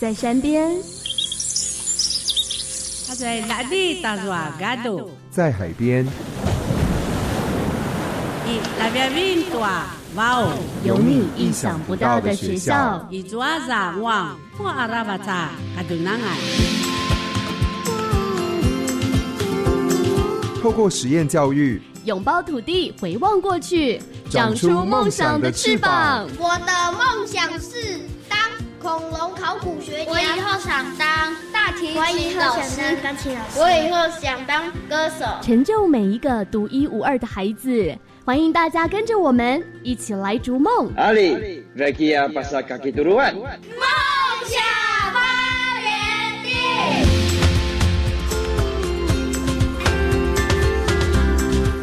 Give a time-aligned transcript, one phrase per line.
[0.00, 0.66] 在山边，
[3.06, 5.10] 他在哪里打软嘎度？
[5.30, 6.06] 在海边，
[8.46, 13.06] 一那边云朵，哇哦，有你意想不到的学校。
[13.10, 16.38] 一抓杂网，破阿拉巴扎，嘎度南岸。
[20.62, 26.26] 透过实验教育，拥抱土地，回望过去，长出梦想的翅膀。
[26.38, 28.00] 我的梦想是。
[28.82, 32.80] 恐龙考古学家，我以后想当大提琴老师。
[33.54, 37.94] 我以后想当歌手，成就每一个独一无二的孩子。
[38.24, 40.90] 欢迎大家跟着我们一起来逐梦。
[40.96, 43.34] 阿里，Rekia Pasakaki Turuan。
[43.34, 43.44] 梦
[44.46, 44.62] 想
[45.12, 45.20] 发
[45.82, 46.48] 源地。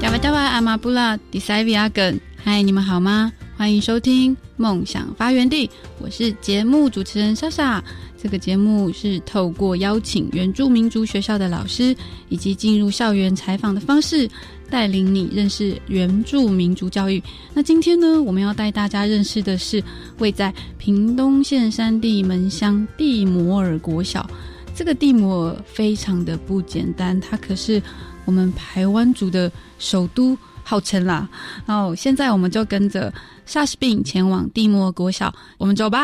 [0.02, 3.32] 加瓦加瓦阿玛布拉迪塞维阿根，嗨，你们好吗？
[3.58, 4.38] 欢迎收听。
[4.56, 5.68] 梦想发源地，
[6.00, 7.84] 我是节目主持人莎莎。
[8.16, 11.96] 这个节目是透过邀请原住民族学校的老师，
[12.30, 14.30] 以及进入校园采访的方式，
[14.70, 17.22] 带领你认识原住民族教育。
[17.56, 19.84] 那今天呢，我们要带大家认识的是
[20.20, 24.30] 位在屏东县山地门乡地摩尔国小。
[24.76, 27.82] 这个地摩尔非常的不简单，它可是
[28.26, 31.28] 我们台湾族的首都，号称啦。
[31.66, 33.12] 然后现在我们就跟着。
[33.48, 36.00] 莎士病前往蒂莫国小，我们走吧。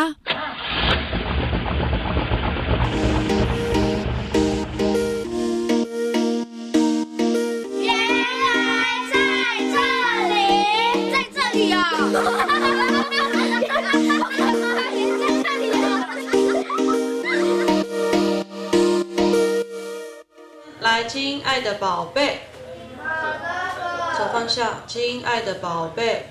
[7.82, 9.20] 原来在
[9.74, 9.76] 这
[10.32, 10.34] 里，
[11.12, 11.84] 在这里啊！
[20.80, 22.40] 来，亲爱的宝贝，
[24.16, 26.28] 手放下，亲爱的宝贝。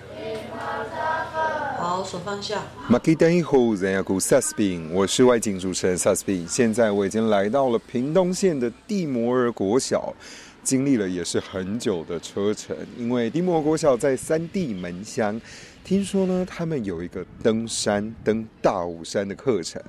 [1.77, 2.63] 好，手放下。
[2.89, 6.47] 马基丹伊呼，人家古萨斯宾，我是外景主持人萨斯宾。
[6.49, 10.15] 现在我已经来到了屏东县的蒂摩尔国小，
[10.63, 12.77] 经历了也是很久的车程。
[12.97, 15.41] 因为蒂摩尔国小在三地门乡，
[15.85, 19.83] 听说呢，他们有一个登山登大武山的课程。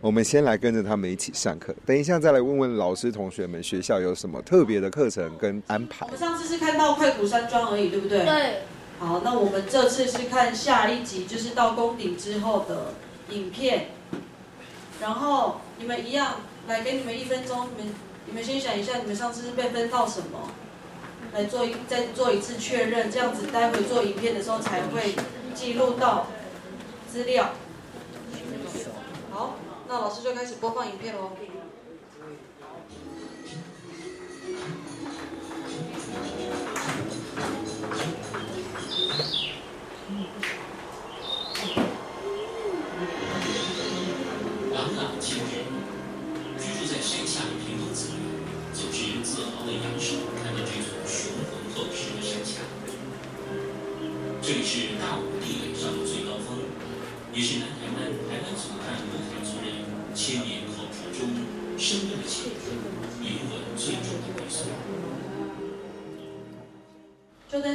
[0.00, 6.06] 我们先来跟着他们一起上课，等一下再来问问老师同学们学校有什么特别的课程跟安排。
[6.06, 8.24] 我们上次是看到快古山庄而已，对不对？
[8.24, 8.62] 对。
[9.00, 12.94] 好，那我们这次是看下一集，就是到宫顶之后的
[13.30, 13.88] 影片。
[15.00, 16.36] 然后你们一样，
[16.68, 17.94] 来给你们一分钟，你们
[18.26, 20.52] 你们先想一下，你们上次是被分到什么？
[21.32, 25.14] 来做一再做一次确认，这样子待会做影片的时候才会
[25.54, 26.26] 记录到
[27.10, 27.50] 资料。
[29.30, 29.54] 好，
[29.88, 31.32] 那老师就开始播放影片喽。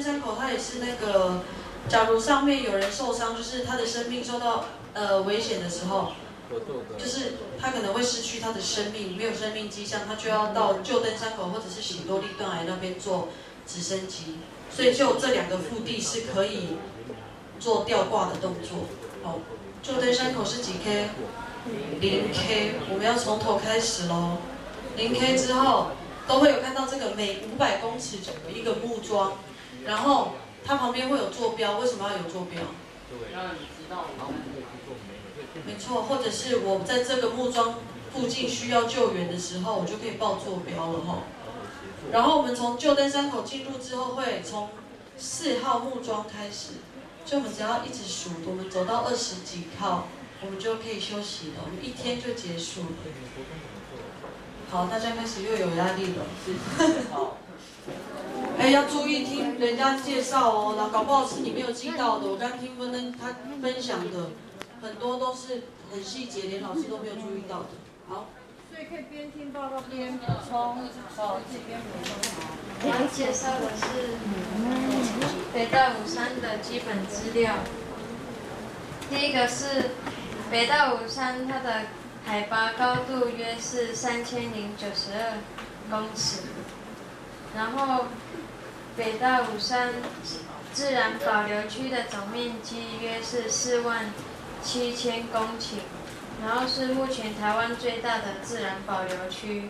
[0.06, 1.42] 山口，它也是那个，
[1.90, 6.12] 假如上面有人受伤，就是他的生命受到呃危险的时候，
[6.96, 13.30] 就是他可能会失去他的生命，没有生命迹象，他就要到旧登山口或者是喜多利断崖那边做
[13.66, 14.38] 直升机。
[14.70, 16.78] 所以就这两个腹地是可以
[17.60, 18.86] 做吊挂的动作。
[19.24, 19.40] 哦，
[19.82, 21.10] 旧登山口是几 K？
[22.00, 24.38] 零 K，我们要从头开始喽。
[24.98, 25.88] 零 K 之后
[26.28, 28.18] 都会有看到这个每五百公尺
[28.48, 29.34] 有一个木桩，
[29.86, 30.34] 然后
[30.66, 32.62] 它旁边会有坐标，为什么要有坐标？
[33.34, 34.06] 让你知道
[35.66, 37.76] 没错，或者是我在这个木桩
[38.12, 41.20] 附近需要救援的时候，我就可以报坐标了哈。
[42.12, 44.70] 然后我们从旧登山口进入之后，会从
[45.18, 46.74] 四号木桩开始，
[47.26, 50.08] 就我们只要一直数，我们走到二十几号，
[50.42, 52.88] 我们就可以休息了，我们一天就结束了。
[54.70, 56.26] 好，大家开始又有压力了。
[57.14, 57.38] 好。
[58.58, 62.28] 哎，要注意听人家介绍哦，那搞不好是你没有记到的。
[62.28, 64.30] 我刚听芬芬他分享的，
[64.82, 67.70] 很多都是很细节，连老师都没有注意到的。
[68.08, 68.26] 好。
[68.74, 70.82] 所以可以边听报告边补充，
[71.18, 72.14] 哦，自己边补充。
[72.84, 74.18] 我要介绍的是
[75.54, 77.56] 北大武山的基本资料。
[79.10, 79.92] 第一个是
[80.52, 81.84] 北大武山，它的
[82.26, 85.38] 海拔高度约是三千零九十二
[85.90, 86.42] 公尺。
[87.56, 88.04] 然后
[88.98, 89.94] 北大武山
[90.74, 94.12] 自然保留区的总面积约是四万
[94.64, 95.76] 七千公顷。
[96.44, 99.70] 然后是目前台湾最大的自然保留区。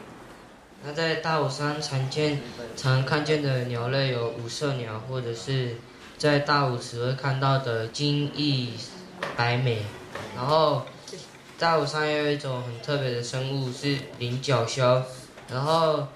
[0.84, 2.42] 那在大武山常见、
[2.76, 5.76] 常看见的鸟类有五色鸟，或者是
[6.18, 8.74] 在大武池会看到的金翼
[9.38, 9.86] 白眉。
[10.36, 10.84] 然后
[11.60, 15.04] 大武山也有一种很特别的生物是菱角鸮，
[15.52, 16.08] 然后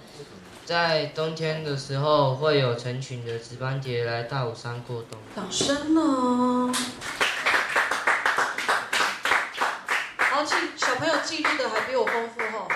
[0.69, 5.17] 在冬天的时候会有成群的紫斑蝶来大武山过冬。
[5.35, 6.71] 掌声哦！
[10.15, 12.67] 好，记小朋友记录的还比我丰富吼。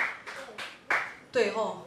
[1.32, 1.86] 对吼。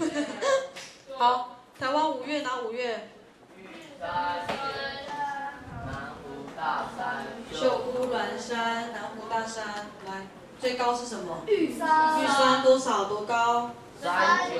[1.16, 3.08] 好，台湾五月哪五岳？
[7.50, 9.64] 秀姑峦山、南湖大山，
[10.04, 10.26] 来，
[10.60, 11.42] 最高是什么？
[11.46, 12.22] 玉山。
[12.22, 13.06] 玉山多少？
[13.06, 13.70] 多高？
[14.02, 14.58] 三千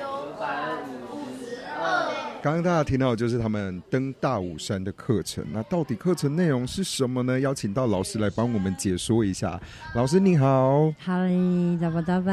[0.00, 0.72] 九百
[1.12, 2.40] 五十二。
[2.42, 7.38] 刚刚大家听到的就是他们登大武山的课程，那到底课程内容是什么呢？
[7.40, 9.60] 邀请到老师来帮我们解说一下。
[9.94, 12.32] 老师你好，好嘞，大巴大拜，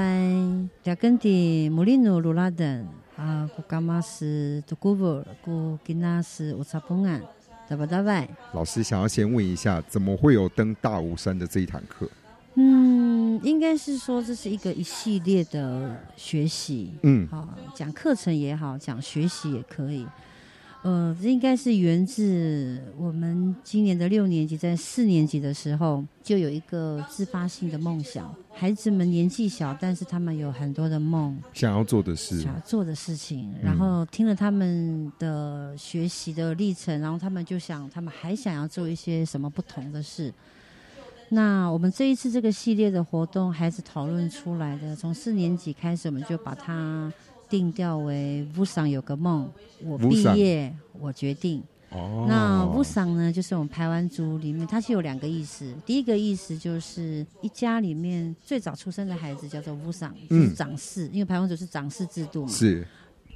[0.81, 2.88] 加根的穆里努鲁拉登
[3.18, 7.22] 啊，古伽马斯杜古布，古吉纳斯乌查蓬安，
[7.68, 8.30] 大巴大拜。
[8.54, 12.07] 老师想要先问一下，怎么会有登大武山的这一堂课？
[12.56, 12.81] 嗯，
[13.44, 20.06] 应该是说这是一个一系列的学习，嗯，好，讲课程也好，讲学习也可以。
[20.83, 28.33] 呃，这应该是源自我们今年的六年级，在四年级的时候就有一个自发性的梦想。
[28.51, 33.54] 孩子们年纪小，但是他们有很多的梦，想要做的事，想要做的事情。
[33.62, 40.34] 然后听了他们的学习的历程，然后他们就想，他们还想要做一些什么不同的事。
[41.33, 47.12] 那我们这一次这个系列的活动，孩子讨论出来的，从四年级开始，我们就把它
[47.50, 49.50] 定调为“乌桑有个梦，
[49.81, 51.63] 我毕业，我决定”。
[51.89, 55.74] 哦，那乌桑呢，就是我们排湾族里面，它是有两个意思。
[55.86, 62.51] 第一个意思就是一家里面最早出生的孩子叫做乌桑，就是长氏，因为排湾族是长氏制度嘛。
[62.51, 62.86] 是。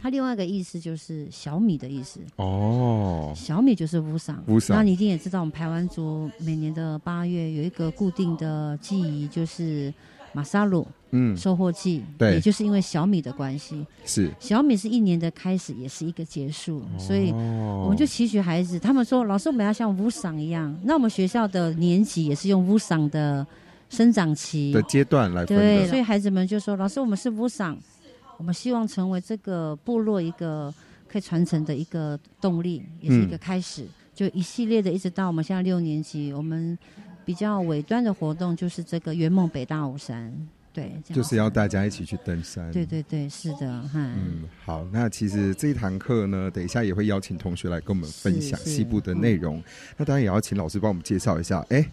[0.01, 2.19] 它另外一个意思就是小米的意思。
[2.35, 4.43] 哦，小米就是乌桑。
[4.47, 9.93] 乌桑，那你一定也知道，我们台湾族每年的八月有一个固定的记忆，就是
[10.31, 14.29] 马萨鲁，嗯，收获季，对，也就是因为小米的关系，是。
[14.39, 23.45] 小米是一年的开始，也是一个结束，所以我们就期许孩子，他们说老师我们要像乌桑一样，那我们学校的年级也是用乌桑的
[23.89, 27.77] 生长期的阶段来分对，所以孩子们就说老师我们是乌桑。
[28.37, 30.73] 我们希望成为这个部落一个
[31.07, 33.85] 可以传承的一个动力，也是一个开始。
[34.13, 36.77] 就一系列的，一直到我们现在六年级，我们
[37.25, 40.33] 比较尾端的活动就是这个圆梦北大武山，
[40.71, 42.71] 对，就是要大家一起去登山。
[42.71, 44.87] 对对对，是的，哈嗯，好。
[44.91, 49.61] 那其实这一堂课呢，等一下也会邀请同学来跟我们分享西部的内容。
[49.97, 51.85] 那当然也要请老师帮我们介绍一下，哎。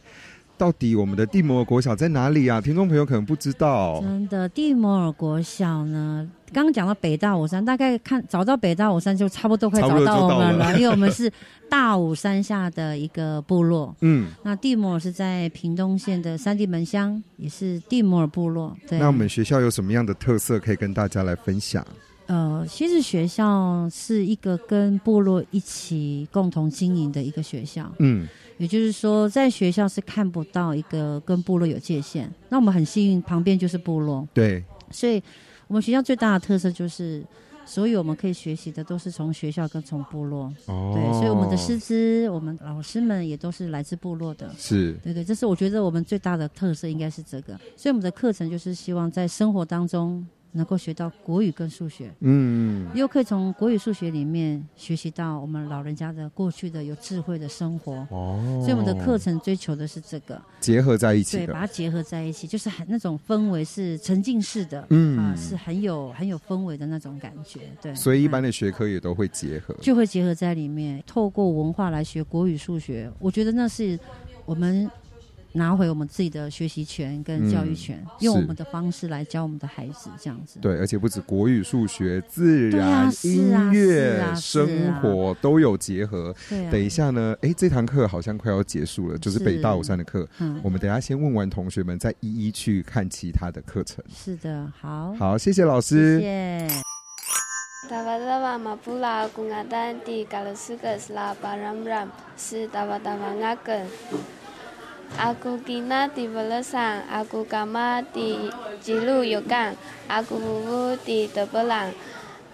[0.62, 2.60] 到底我们的蒂摩尔国小在哪里啊？
[2.60, 4.00] 听众朋友可能不知道。
[4.00, 11.28] 真的，蒂摩尔国小呢，刚刚讲到北大武山，大概看找到北大武山就差不多快找到我们了，因为我们是
[11.68, 13.92] 大武山下的一个部落。
[14.02, 18.76] 嗯，那蒂摩尔是在屏东县的三地门乡，也是蒂摩尔部落。
[18.86, 21.84] 对，那我们学校有什么样的特色可以跟大家来分享？
[22.26, 27.92] 呃，其实学校是一个跟部落一起共同经营的一个学校。
[27.98, 28.28] 嗯。
[28.62, 32.32] 也就是说，在学校是看不到一个跟部落有界限。
[32.48, 34.26] 那我们很幸运，旁边就是部落。
[34.32, 35.20] 对，所以
[35.66, 37.24] 我们学校最大的特色就是，
[37.66, 40.44] 所有我们可以学习的都是从学校跟从部落。
[40.66, 44.48] 哦，对，所以我们的师资、我们老师们也都是来自部落的。
[44.56, 47.58] 是，对对，这是我觉得我们最大的特色应该是这个。
[47.76, 50.24] 所以我们的课程就是希望在生活当中。
[50.52, 58.06] 能够学到国语跟数学，嗯，又可以从国语、数学里面学习到我们老人家的过去的有智慧的生活。
[58.10, 67.60] 哦，所以我们的课程追求的是这个结合在一起，对，把它结合在一起，就是很那种氛围是沉浸式的，嗯啊，是很有很有氛围的那种感觉。
[67.80, 73.10] 对，所以一般的学科也都会结合，就会结合在里面，透过文化来学国语、数学。
[73.18, 73.98] 我觉得那是
[74.44, 74.90] 我们。
[75.54, 80.58] 拿回我们自己的学习权跟教育权，用我们的方式来教我们的孩子，这样子。
[80.60, 86.34] 对，而且不止国语、数学、自然、音乐、生活都有结合。
[86.48, 90.28] 对，等一下呢，哎，这堂课好像快要结束了，就是北大武山的课。
[90.38, 94.04] 嗯，我们等下先问完同学们，再一一去看其他的课程。
[94.14, 96.20] 是的，好，好，谢谢老师。
[96.20, 96.82] 谢谢。
[97.92, 98.02] Aku
[105.64, 108.50] kina di belesang, aku kama di
[108.82, 109.76] jilu yukang,
[110.08, 111.92] aku wuwu di tebelang.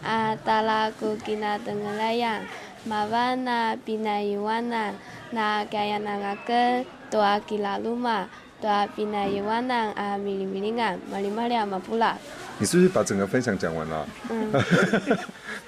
[0.02, 2.46] Atala aku kina tengelayang,
[2.86, 4.94] mawana binayuwana,
[5.32, 8.28] na kaya nangaken toa kila luma,
[8.60, 12.18] 多阿比奈伊瓦南阿米里米里安马里马里阿马布拉。
[12.58, 14.04] 你是不是把整个分享讲完了？
[14.30, 14.52] 嗯，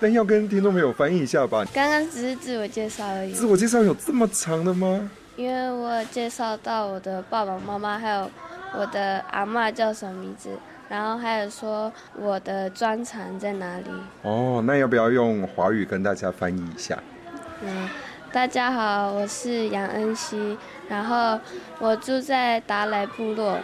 [0.00, 1.64] 但要跟听众朋友翻译一下吧。
[1.73, 3.32] 刚刚只是自我介绍而已。
[3.32, 5.09] 自我介绍有这么长的吗？
[5.40, 8.30] 因为我介绍到我的爸爸妈妈，还有
[8.76, 10.50] 我的阿妈叫什么名字，
[10.87, 13.87] 然后还有说我的专长在哪里。
[14.20, 17.02] 哦，那要不要用华语跟大家翻译一下？
[17.62, 17.88] 嗯，
[18.30, 20.59] 大家好，我是杨恩熙，
[20.90, 21.40] 然后
[21.78, 23.56] 我住在达莱部落，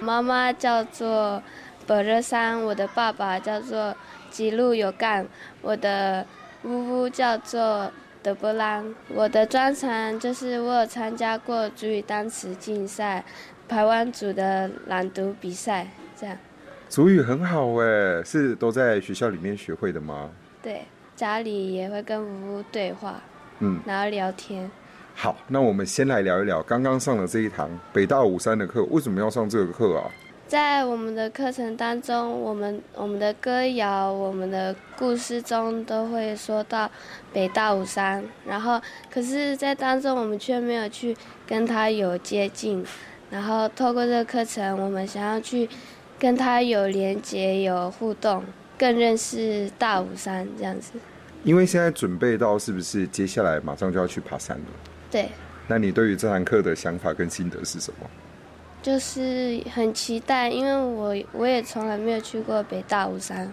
[0.00, 1.42] 妈妈叫做
[1.86, 3.94] 本热山，我的爸爸叫做
[4.30, 5.26] 吉路有干，
[5.60, 6.24] 我的
[6.62, 7.92] 呜呜叫做。
[9.14, 13.24] 我的专长就是我有参加过主语单词竞赛、
[13.66, 16.36] 台湾组的朗读比赛，这样。
[16.88, 20.30] 主语很好哎，是都在学校里面学会的吗？
[20.62, 20.82] 对，
[21.14, 23.20] 家里也会跟呜呜对话，
[23.60, 24.70] 嗯，然后聊天。
[25.14, 30.10] 好，那我们先来聊一聊刚刚上的这一堂北大五三的课，为什么要上这个课啊？
[30.48, 36.90] 在我们的课程当中，我们我们的歌谣、我们的故事中都会说到
[37.34, 38.80] 北大武山，然后
[39.12, 41.14] 可是，在当中我们却没有去
[41.46, 42.82] 跟他有接近，
[43.30, 45.68] 然后透过这个课程，我们想要去
[46.18, 48.42] 跟他有连接、有互动，
[48.78, 50.92] 更认识大武山这样子。
[51.44, 54.64] 因为现在准备到是不是接下来马上就要去爬山了？
[55.10, 55.28] 对。
[55.66, 58.08] 那你对于这堂课的想法跟心得是什么？
[58.88, 63.52] 就是很期待，因为我我也从来没有去过北大武山，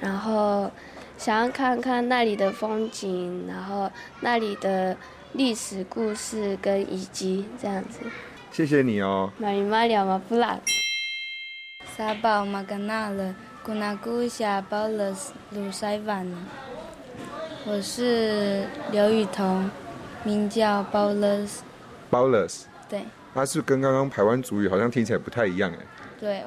[0.00, 0.70] 然后
[1.18, 3.90] 想要看看那里的风景，然后
[4.20, 4.96] 那里的
[5.32, 7.98] 历史故事跟遗迹这样子。
[8.52, 9.32] 谢谢你哦。
[9.36, 10.56] 马里马里马布拉。
[11.96, 15.12] 沙宝马格纳了，古纳古夏包了
[15.50, 16.24] 鲁塞万。
[17.66, 19.68] 我是刘雨桐，
[20.22, 21.64] 名叫包勒斯。
[22.08, 22.68] 包勒斯。
[22.88, 23.02] 对。
[23.34, 25.78] 它是跟刚刚台湾主语好像听起来不太一样哎。
[26.20, 26.42] 对，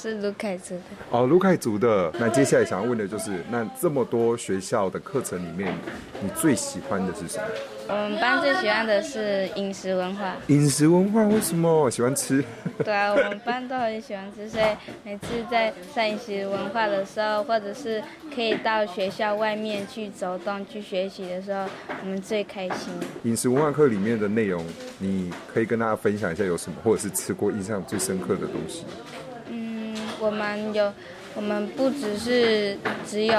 [0.00, 0.82] 是卢凯族的。
[1.10, 2.12] 哦，卢凯族的。
[2.20, 5.74] 那接下来想要问的就是，那这么多学校的课程里面，
[6.22, 7.44] 你最喜欢的是什么？
[7.88, 10.36] 我们班最喜欢的是饮食文化。
[10.48, 12.44] 饮食文化为什么喜欢吃？
[12.84, 14.64] 对啊，我们班都很喜欢吃，所以
[15.02, 18.00] 每次在上饮食文化的时候，或者是
[18.34, 21.66] 可以到学校外面去走动、去学习的时候，
[22.02, 22.92] 我们最开心。
[23.24, 24.64] 饮食文化课里面的内容，
[24.98, 28.84] 你可以跟大家分享一下有什么，或者是吃过印象最深刻的东西。
[30.18, 30.92] 嗯，我们有。
[31.36, 33.34] 我们不只是只有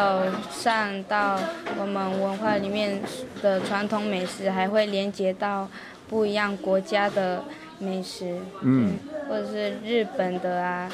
[0.50, 1.38] 上到
[1.78, 2.98] 我们文化里面
[3.42, 5.68] 的传统美食，还会连接到
[6.08, 7.44] 不一样国家的
[7.78, 8.94] 美食，嗯，
[9.28, 10.90] 或者是日本的啊，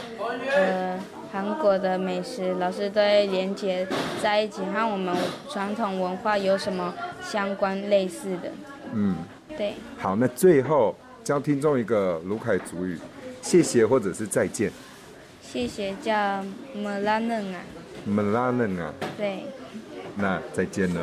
[0.55, 0.99] 呃，
[1.31, 3.85] 韩国的美食，老师都会连接
[4.23, 5.15] 在一起，和我们
[5.51, 8.51] 传统文化有什么相关类似的，
[8.93, 9.17] 嗯，
[9.55, 9.75] 对。
[9.99, 12.97] 好，那最后教听众一个卢凯主语，
[13.43, 14.71] 谢谢或者是再见。
[15.55, 16.43] 谢谢，叫
[16.73, 17.61] 莫拉嫩啊。
[18.03, 18.93] 莫拉嫩啊。
[19.15, 19.45] 对。
[20.13, 21.01] 那再见呢？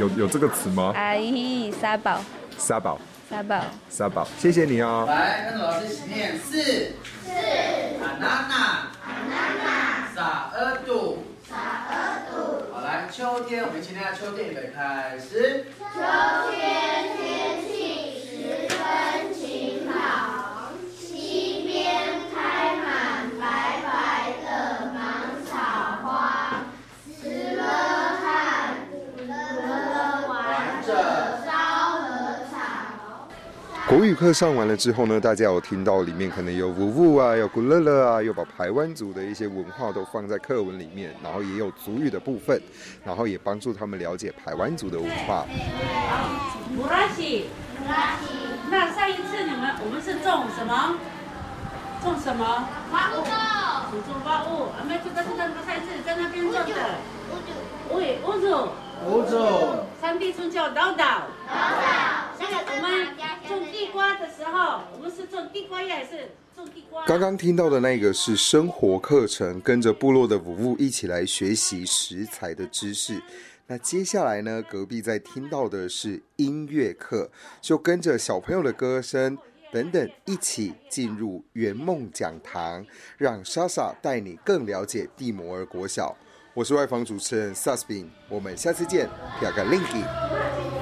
[0.00, 0.92] 有有这个词吗？
[0.96, 2.20] 阿姨沙宝。
[2.58, 3.00] 沙宝。
[3.30, 3.64] 沙宝。
[3.88, 5.04] 沙宝，谢谢你哦。
[5.06, 6.60] 来，跟着老师一起念四。
[6.60, 7.30] 四。
[8.02, 8.54] 阿娜娜。
[9.06, 10.08] 阿娜娜。
[10.16, 11.18] 撒尔杜。
[11.48, 11.54] 撒
[11.90, 11.94] 尔
[12.32, 12.74] 杜。
[12.74, 15.64] 好，来，秋天，我们一起念下秋天，预备，开始。
[15.78, 16.00] 秋
[16.56, 17.68] 天天气
[33.88, 42.60] 国语课上完了之后呢，大家有听到里面可能有舞舞啊，有古乐乐啊，又把台湾族的一些文化都放在课文里面，然后也有族语的部分，
[43.02, 45.46] 然后也帮助他们了解台湾族的文化。
[46.76, 47.46] 布拉西，
[47.78, 48.36] 布拉西。
[48.70, 50.94] 那上一次你们我们是种什么？
[52.04, 52.68] 种什么？
[52.92, 53.24] 花物。
[54.04, 54.68] 种花物。
[54.78, 57.00] 我们这个是那个菜是在那边种的。
[57.88, 58.68] 乌乌乌祖。
[59.06, 59.32] 乌祖。
[59.98, 61.22] 山地村叫岛岛。
[61.48, 62.17] 岛岛。
[63.48, 67.04] 种地瓜的时候，我们是种地瓜叶还是种地瓜？
[67.06, 73.20] 刚刚听到的那个是生活课程，跟着部落的舞物一起来学习食材的知识。
[73.66, 77.30] 那接下来呢，隔壁在听到的是音乐课，
[77.60, 79.36] 就跟着小朋友的歌声。
[79.70, 82.86] 等等，一起进入圆梦讲堂，
[83.18, 86.16] 让莎莎带你更了解蒂摩尔国小。
[86.54, 89.06] 我是外访主持人 Susbin，我们下次见，
[89.38, 90.77] 表个 Linky。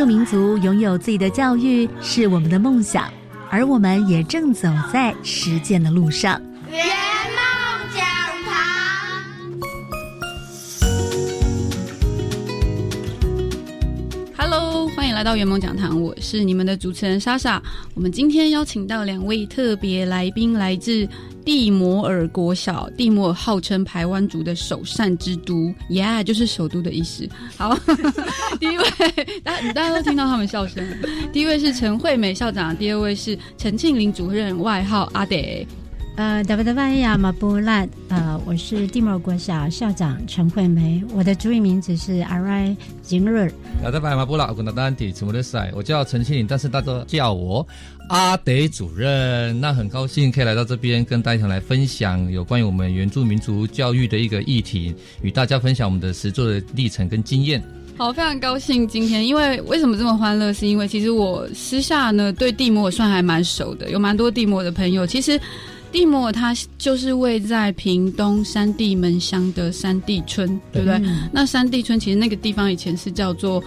[0.00, 3.12] 住民族拥有自己的教育是我们的梦想，
[3.50, 6.40] 而我们也正走在实践的路上。
[6.70, 6.82] 圆
[7.36, 7.44] 梦
[7.94, 8.02] 讲
[8.46, 8.56] 堂。
[14.38, 17.62] Hello，欢迎来到圆梦讲堂，我是你们的主持人莎莎。
[17.92, 21.06] 我们今天邀请到两位特别来宾，来自
[21.50, 22.88] 蒂摩尔国小。
[22.96, 27.28] 蒂摩尔号称台湾族的首善之都，Yeah，就是首都的意思。
[27.56, 27.76] 好，
[28.60, 28.84] 第一位，
[29.42, 30.86] 大家大家都听到他们笑声。
[31.32, 35.34] 第一位是陈惠美校长，第二位是陈庆林主任，外号阿德。
[36.16, 43.50] 呃，达巴达巴亚马布拉，呃，我是蒂摩国小校长陈惠梅，我的主语名字是阿瑞金瑞。
[43.82, 47.66] 达达巴亚马布拉，我跟大家提什么的赛，我叫陈庆林，但是大家叫我
[48.10, 49.58] 阿德主任。
[49.58, 57.62] 那很高兴可以来到这边，跟大家来分享有关于我们原住民族教育的一个议题，与大家分享我们的实作的历程跟经验。
[57.96, 60.52] 好，非常高兴今天，因为为什么这么欢乐？
[60.52, 65.06] 是因为其实我私下呢对地摩尔算还蛮熟的，有蛮多地摩的朋友。
[65.06, 65.38] 其实
[65.92, 70.94] 蒂摩尔它就是位在屏东山地门乡的山地村，对不对？
[71.04, 73.62] 嗯那山地村其实那个地方以前是叫做，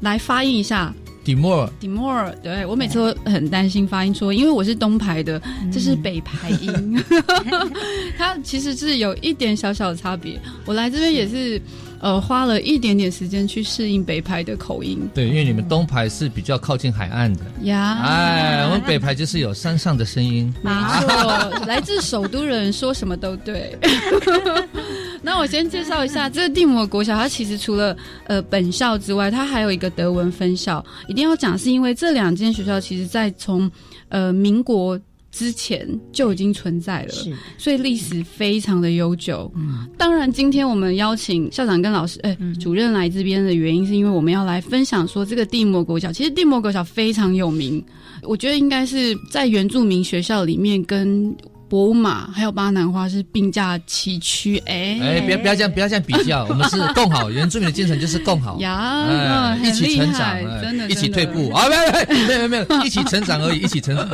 [0.00, 0.92] 来发音一下。
[1.22, 7.04] 蒂莫尔，蒂莫尔，对我每次都很担心发音错，因为我是东排的，这是北排音，
[8.16, 10.40] 它其实是有一点小小的差别。
[10.64, 11.60] 我来这边也是，
[12.00, 14.98] 呃，花了一点点时间去适应北排的口音。
[15.14, 20.52] 对，因为你们东排是比较靠近海岸的，呀，哎，我们北排就是有山上的声音。
[20.62, 20.70] 没
[21.02, 23.78] 错，来自首都人说什么都对。
[25.22, 27.94] 那我先介绍一下这个蒂摩尔国小，它其实除了
[28.26, 30.82] 呃本校之外，它还有一个德文分校。
[31.06, 33.70] 一定要讲，是因为这两间学校其实在从
[34.08, 34.98] 呃民国
[35.30, 37.14] 之前就已经存在了，
[37.56, 39.50] 所以历史非常的悠久。
[39.54, 47.84] 嗯，当然，今天我们邀请校长跟老师，哎、主任来这边的原因，是因为我们要来分享说这个蒂摩尔国小，其实蒂摩尔国小非常有名，
[48.22, 51.34] 我觉得应该是在原住民学校里面跟。
[51.70, 64.08] 博马还有巴南花是并驾齐驱，哎哎，不要不要这样，不要这样比较，我们是共好，原住民的精神就是共好，呀，一起成长，真的，一起退步啊，没有没有没有，一起成长而已，一起成长，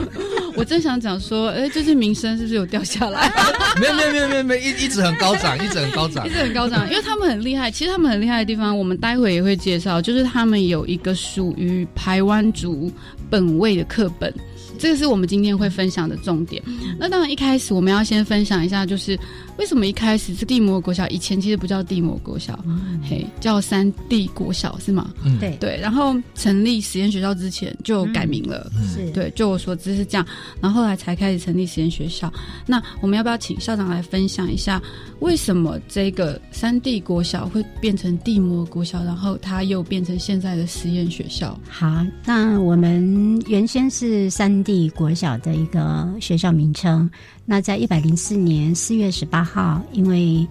[0.55, 3.33] 我正想讲说，哎，最近名声是不是有掉下来？
[3.81, 7.71] 没有没有没有没有没有，一一直很高涨，一直很高涨一，直很高涨，因为他们很厉害。
[7.71, 12.93] 其实他们很厉害的地方，我们待会也会介绍，就是他们有一个属于台湾族
[13.31, 14.31] 本位的课本。
[14.79, 16.63] 这个是我们今天会分享的重点。
[16.99, 19.19] 那当然，一开始我们要先分享一下，就是
[19.59, 22.59] 为什么一开始是地摩尔国小，以前其实不叫地摩尔国小，
[23.03, 25.13] 嘿，叫三地国小是吗？
[25.25, 25.79] 嗯对对。
[25.81, 30.27] 然后成立实验学校之前就改名了，是对，就我所知是这样。
[30.61, 32.33] 然后后来才开始成立实验学校。
[32.67, 34.81] 那我们要不要请校长来分享一下，
[35.21, 41.59] 为什么这个三地国小会变成地摩尔国小，然后它又变成现在的实验学校？
[41.69, 47.11] 好，那我们原先是三地国小的一个学校名称。
[47.47, 50.47] 那在一百零四年四月十八号，因为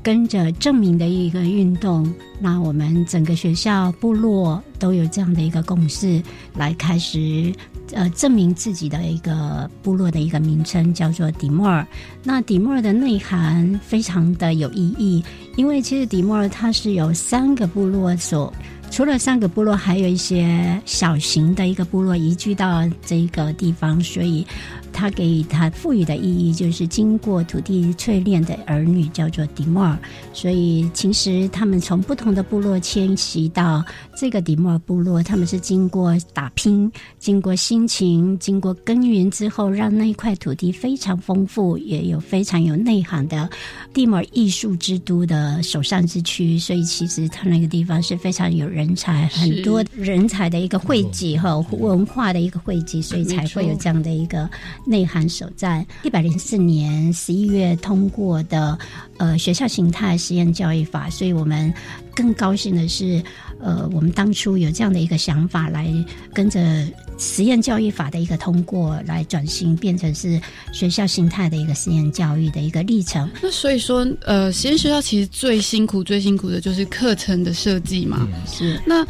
[0.00, 2.08] 跟着证明的一个运动，
[2.40, 6.22] 那我们整个学校部落都有这样的一个共识，
[6.54, 7.52] 来开始
[7.92, 11.84] 呃证明自己的一个部落的一个名称，叫做迪莫尔。
[12.22, 15.24] 那迪莫尔的内涵非常的有意义，
[15.56, 18.54] 因为其实迪莫尔它是由三个部落所。
[18.90, 24.46] 除了三个部落，还有一些小型的一个部落移居到这个地方，所以
[24.90, 29.98] 他给他赋予的意义就是经过土地淬炼的儿女叫做迪莫尔。
[30.32, 33.84] 所以其实他们从不同的部落迁徙到
[34.16, 43.46] 这个迪莫尔部落，他们是经过打拼、经过辛勤、经过耕耘之后，让那一块土地非常丰富，也有非常有内涵的
[43.92, 46.58] 蒂莫尔艺术之都的首善之区。
[46.58, 54.46] 所以其实他那个地方是非常有人才，很多人才的一个汇集和文化的一个汇集，所以才会有这样的一个
[54.84, 55.84] 内涵所在。
[56.02, 58.78] 一百零四年十一月通过的
[59.16, 61.72] 呃学校形态实验教育法，所以我们
[62.14, 63.22] 更高兴的是，
[63.58, 65.88] 呃，我们当初有这样的一个想法，来
[66.32, 66.86] 跟着
[67.18, 70.40] 实验教育法的一个通过，来转型变成是
[70.72, 73.28] 学校形态的一个实验教育的一个历程。
[73.42, 78.28] 那所以说，呃，实验学校其实最辛苦、最辛苦的就是课程的设计嘛。
[78.46, 78.80] 是。
[78.86, 79.06] 那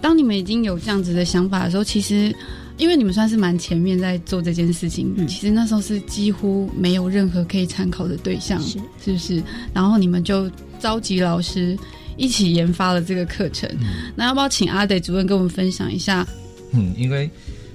[0.00, 2.32] 当你们已经有这样子的想法的时候，其实
[2.76, 9.42] 因为你们算是蛮前面在做这件事情，其实那时候是几乎没有任何可以参考的对象，是是不是？
[9.74, 11.76] 然后你们就召集老师
[12.18, 13.70] 一起研发了这个课程。
[14.14, 16.26] 那要不要请阿德主任跟我们分享一下？
[16.72, 17.30] 嗯，因为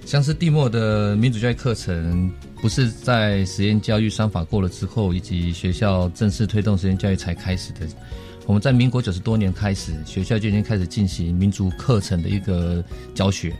[0.06, 2.30] 像是蒂莫的民主教育课程，
[2.62, 7.88] 不是在实验教育商法过了之后，以及学校正式推动实验教育才开始的。
[8.46, 12.84] 我们在民国九十多年开始，学校就已经开始进行民族课程的一个
[13.16, 13.56] 教学。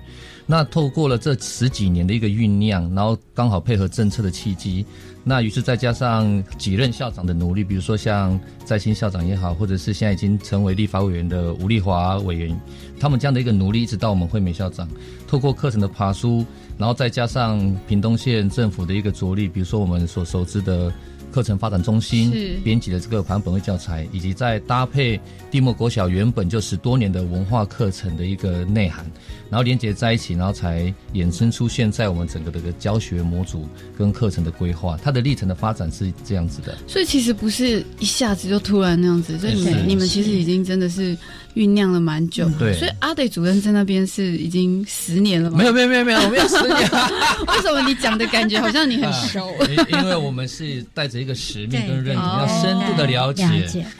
[0.46, 4.86] 那透过了这十几年的一个酝酿，然后刚好配合政策的契机，
[5.24, 12.60] 那于是再加上几任校长的努力，比如说像在新校长也好，或者是现在已经成为立法委员的吴立华委员，
[13.00, 14.88] 他们这样的一个努力，一直到我们惠美校长，
[15.28, 16.46] 透过课程的爬书，
[16.78, 20.92] 然后再加上屏东县政府的一个着力，比如说我们所熟知的。
[21.34, 25.20] 课程发展中心编辑的这个版本位教材，以及再搭配
[25.50, 29.04] 地莫国小原本就十多年的文化课程的一个内涵，
[29.50, 33.68] 然后连接在一起，然后才衍生出现在我们整个的一个教学模组
[33.98, 36.78] 跟课程的规划，它的历程的发展是这样子的。
[36.88, 41.18] 所以其实不是一下子就突然那样子，所以你们你们其实已经真的是。
[41.56, 45.60] 酝酿了蛮久，对，所以阿德主任在那边是已经十年了吗？
[45.60, 46.76] 没有没有没有没有，我没有十年。
[47.48, 49.54] 为什么你讲的感觉好像你很熟？
[49.90, 53.46] 因为我们是带着一个使命跟认同，要深度的了解，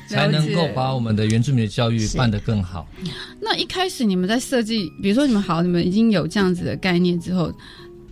[0.08, 2.88] 才能够把我们的原住民的教育办得更好。
[3.42, 7.52] 那一开始你们在设计，比如说你们好，你们已经有这样子的概念之后，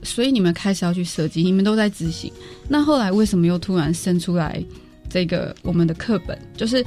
[0.01, 2.31] 所以你们开始要去设计，你们都在执行。
[2.67, 4.63] 那后来为什么又突然生出来？
[5.13, 6.39] 这个我们的课本？
[6.55, 6.77] 就是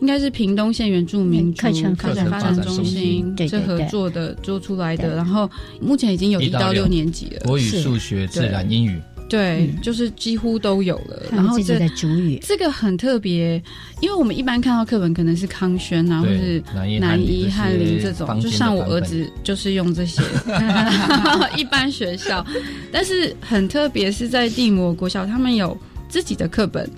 [0.00, 3.36] 应该是屏东县原住民课程发展中心。
[3.36, 5.50] 这合作的做出来的，然后
[5.82, 11.22] 目前已经有一到六年级了，国语、数学、自然、英语，对，就是几乎都有了。
[11.32, 12.38] 然后这个主语。
[12.42, 13.60] 这个很特别，
[14.00, 16.62] 因为我们一般看到课本可能是康轩啊，或是
[17.00, 20.22] 南一翰林这种，就像我儿子就是用这些
[21.56, 22.44] 一般学校，
[22.92, 25.76] 但是很特别是在地魔国小，他们有
[26.08, 26.88] 自己的课本。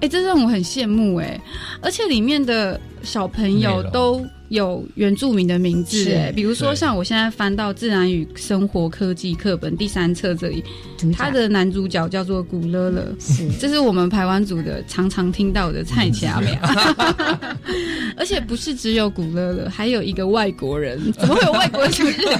[0.00, 1.40] 哎，这让我很羡慕哎，
[1.80, 10.62] 而且里面的小朋友都有原住民的名字哎，比如说像我现在翻到自然与生活科技课本第三册这里，
[11.16, 16.58] 他的男主角叫做古乐乐，是，这是我们台湾组的常常听到的蔡奇苗，
[18.16, 21.92] 而且不是只有古乐乐，还有一个外国人， 怎么会有外国人？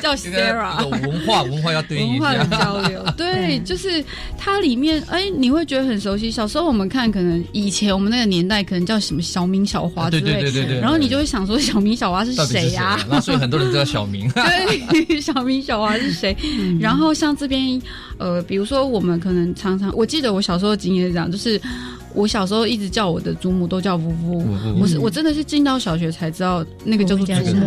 [0.03, 0.83] 叫 Sarah？
[0.83, 4.05] 有文化文化要对应文化的交流，对，就是
[4.37, 6.31] 它里面哎，你会觉得很熟悉。
[6.31, 7.43] 小时候我们看可能。
[7.53, 10.43] 以前我们那个年代可能叫什么小明小华之类，
[10.81, 12.99] 然后你就会想说小明小娃是谁呀？
[13.09, 14.29] 那所以很多人都叫小明。
[14.35, 16.37] 对，小明小娃是谁？
[16.81, 17.81] 然后像这边
[18.19, 21.61] 呃，比如说我们可能常常，我记得我小时候的经验是这样，就是。
[22.15, 24.45] 我小时候一直叫我的祖母都叫呜呜，
[24.81, 27.65] 我是我真的是进到小学才知道那个叫做祖母，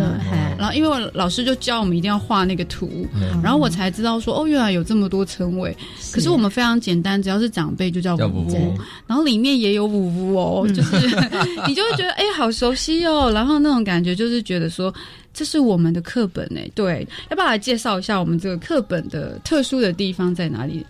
[0.58, 3.06] 然后因为我老师就教我们一定要画那个图，
[3.42, 5.76] 然后我才知道说哦原来有这么多称谓，
[6.12, 8.74] 可是我们非常简单，只要是长辈就叫呜呜，
[9.06, 10.96] 然后里面也有呜呜哦，就是
[11.66, 14.92] 你就会觉得哎好熟悉哦，然后那种感觉就是觉得说
[15.34, 20.84] 这是我们的课本哎，对，要不要来介绍一下我们这个课本的特殊的地方在哪里？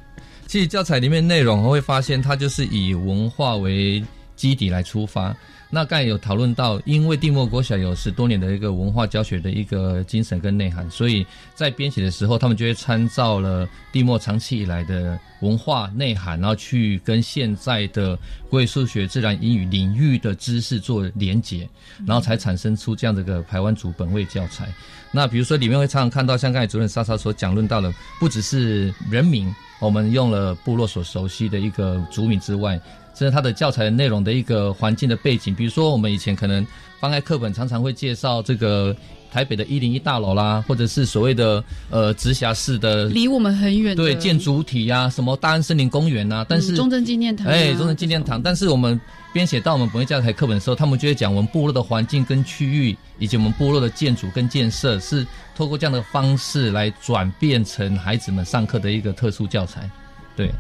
[0.46, 4.02] 其实教材里面内容会发现，它就是以文化为
[4.36, 5.36] 基底来出发。
[5.68, 18.16] 那刚才有讨论到，因为地莫国小有十多年的一个文化教学的一个精神跟内涵，所以在编写的时候，他们就会参照了地莫长期以来的文化内涵，然后去跟现在的
[18.48, 21.68] 国语、数学、自然、英语领域的知识做连结，
[22.06, 24.72] 然后才产生出这样的一个台湾族本位教材。
[25.10, 29.52] 那比如说里面会常常看到，像刚才主任莎莎所讲论到的，不只是人名。
[29.78, 32.80] 我们用了部落所熟悉的一个族名之外，
[33.14, 35.54] 这是它的教材内容的一个环境的背景。
[35.54, 36.66] 比如说，我们以前可能
[36.98, 38.94] 翻开课本，常常会介绍这个
[39.30, 46.44] 台北的一零一大楼啦，或者是所谓的呃直辖市的离我们很远对建筑体呀，什么大安森林公园呐。
[46.48, 48.40] 但是中正纪念堂哎，中正纪念堂。
[48.40, 49.00] 但是我们
[49.32, 55.26] 编写到我们本位教材课本的时候，他们就会讲我们部落的环境跟区域，以及我们部落的建筑跟建设是。
[55.56, 59.90] 透过这样的方式来转变成孩子们上课的一个特殊教材，
[60.36, 60.50] 对，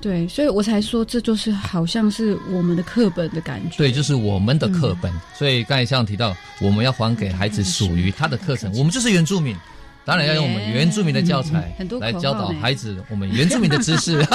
[0.00, 5.12] 对，所以我才说这就是好像是我们的课本的感觉，对，就是我们的课本。
[5.34, 9.56] 所以刚才像提到，我们要还给孩子属于他的课程，我们就是原住民，
[10.04, 14.24] 当然要用我们原住民的教材来教导孩子我们原住民的知识。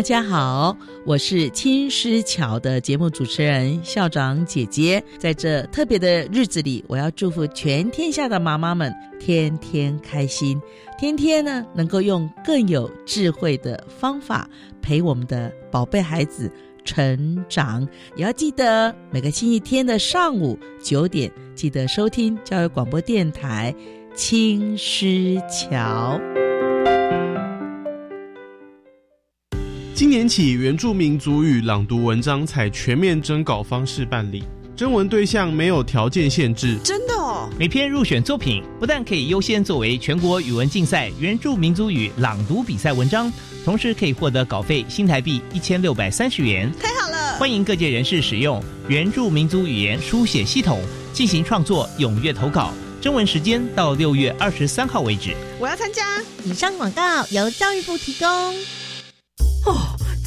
[0.00, 5.04] 大家好，我是青狮桥的节目主持人校长姐姐。
[5.18, 10.58] 在这特别的日子里，我要祝福全天下的妈妈们天天开心，
[10.98, 14.48] 天天呢能够用更有智慧的方法
[14.80, 16.50] 陪我们的宝贝孩子
[16.82, 17.86] 成长。
[18.16, 23.74] 也要记得每个星期天的上午九点，记得收听教育广播电台
[24.14, 26.18] 青狮桥。
[30.00, 34.42] 今年起，原住民族语朗读文章采全面征稿方式办理，
[34.74, 36.78] 征文对象没有条件限制。
[36.82, 37.50] 真的哦！
[37.58, 43.30] 每篇入选作品不但可以优先作为全国语文竞赛原住民族语朗读比赛文章，
[43.62, 46.72] 同时可以获得稿费新台币一千六百三十元。
[46.80, 47.36] 太好了！
[47.38, 48.58] 欢迎各界人士使用
[48.88, 50.80] 原住民族语言书写系统
[51.12, 52.72] 进行创作，踊跃投稿。
[53.02, 55.34] 征文时间到六月二十三号为止。
[55.58, 56.22] 我要参加。
[56.42, 58.54] 以上广告由教育部提供。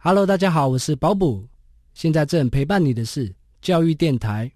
[0.00, 1.48] Hello，大家好，我是保补，
[1.92, 4.52] 现在正陪伴你的是教育电台。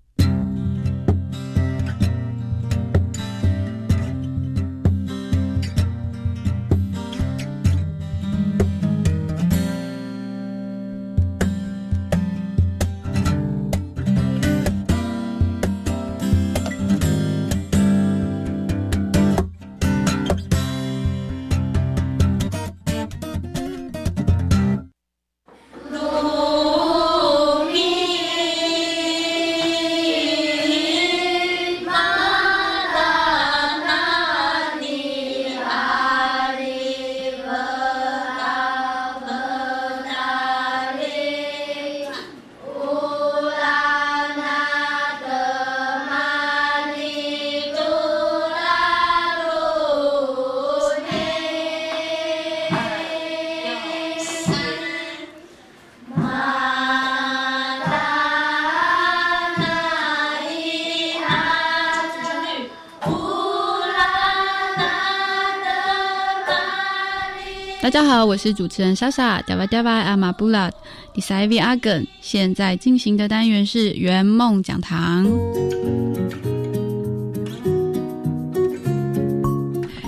[67.83, 70.71] 大家好，我是主持人莎莎，达巴达巴阿马布拉
[71.13, 72.07] 迪塞维阿梗。
[72.21, 75.29] 现在进行的单元是圆梦讲堂。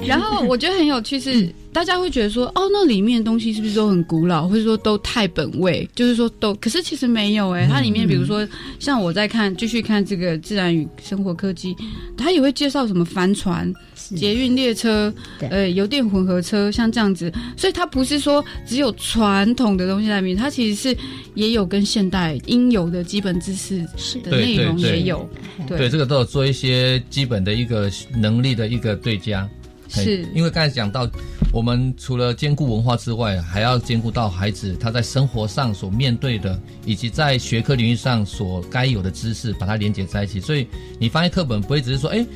[0.06, 5.88] 然后我觉得很有趣是，大家会觉得说，哦，那里面的东西是不是都很古老，或者说都太本位？
[5.96, 8.46] 就是说都，可是其实没有哎、它里面比如说
[8.78, 11.74] 像我在看继续看这个自然与生活科技，
[12.16, 13.72] 它也会介绍什么帆船、
[14.16, 15.12] 捷运列车、
[15.50, 20.96] 呃油电混合车，像这样子，所以它不是说只有传统的东西在里面，它其实是
[21.35, 23.79] 也有跟现代应有的基本知识
[24.22, 25.29] 的对内容也有，
[25.66, 29.48] 对，这个都有做一些基本的一个能力的一个对加。
[29.88, 30.27] 是。
[30.35, 31.09] 因为刚才讲到，
[31.53, 40.40] 我们除了兼顾文化之外，还要兼顾到孩子他在生活上所面对的，以及在学科领域上所该有的知识，把它连接在一起。
[40.40, 40.66] 所以
[40.98, 42.27] 你发现课本不会只是说，哎，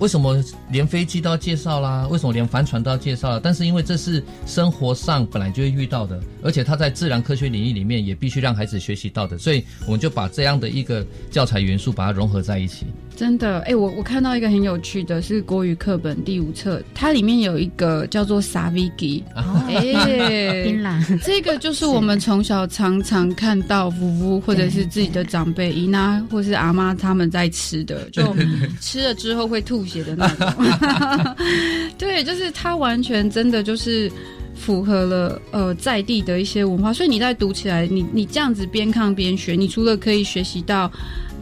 [0.00, 2.06] 为什么连飞机都要介绍啦？
[2.10, 3.40] 为什么连帆船都要介绍啦？
[3.42, 12.86] 但是因为这是生活上本来就会遇到的，而且它在自然科学领域里面也必须让孩子学习到的，所以我们就把这样的一个教材元素把它融合在一起。
[13.16, 28.34] 真的，哎、我我看到一个很有趣的，是国语课本第五册，它里面有一个叫做 Savigi，哎、槟榔，这个就是我们从小常常看到夫妇或者是自己的长辈姨妈或是阿妈他们在吃的，就
[28.80, 31.36] 吃了之后会吐血的那种。
[31.98, 34.10] 对，就是它完全真的就是。
[34.56, 40.88] 符合了呃在地的一些文化，所以你在读起来，你你这样子边看边学，你除了可以学习到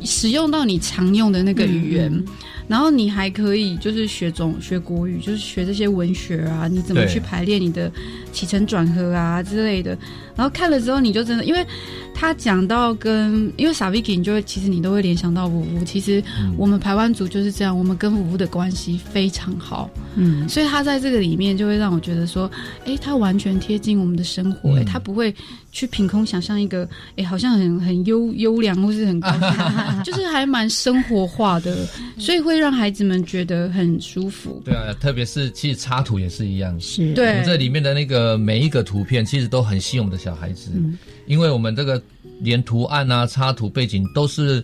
[0.04, 2.24] 使用到你常用的那个语言，嗯
[2.68, 7.90] 然后你还可以就是学中学国语，就是学这些文学啊，你怎么去排列你的
[8.32, 9.98] 起承转合啊之类的。
[10.34, 11.66] 然后看了之后，你就真的，因为
[12.14, 15.84] 他讲到跟因为傻 Vicky，你就会其实你都会联想到五五。
[15.84, 16.22] 其实
[16.56, 19.90] 我们台湾族就是这样，我们跟五五的关系非常好。
[20.14, 22.50] 嗯，所以他在这个里面就会让我觉得说，
[22.86, 25.34] 哎，他完全贴近我们的生活，哎、嗯他不会
[25.72, 29.30] 去凭空想象一个，哎，好像很很优优良或是很高，
[30.04, 31.86] 就是还蛮生活化的，
[32.18, 34.62] 所以会让孩子们觉得很舒服。
[34.64, 40.70] 对啊，特别是其实插图也是一样，是对我们这里面的那个每一个图片，其实都很吸引我们的小孩子。
[40.74, 42.02] 嗯因为我们这个
[42.40, 44.62] 连图案啊、插图背景都是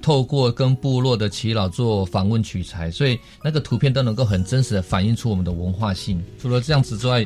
[0.00, 6.20] 透过跟部落的耆老做访问取材，所以那个图片都能够很真实的反映出我们的文化性。
[6.40, 7.24] 除了这样子之外，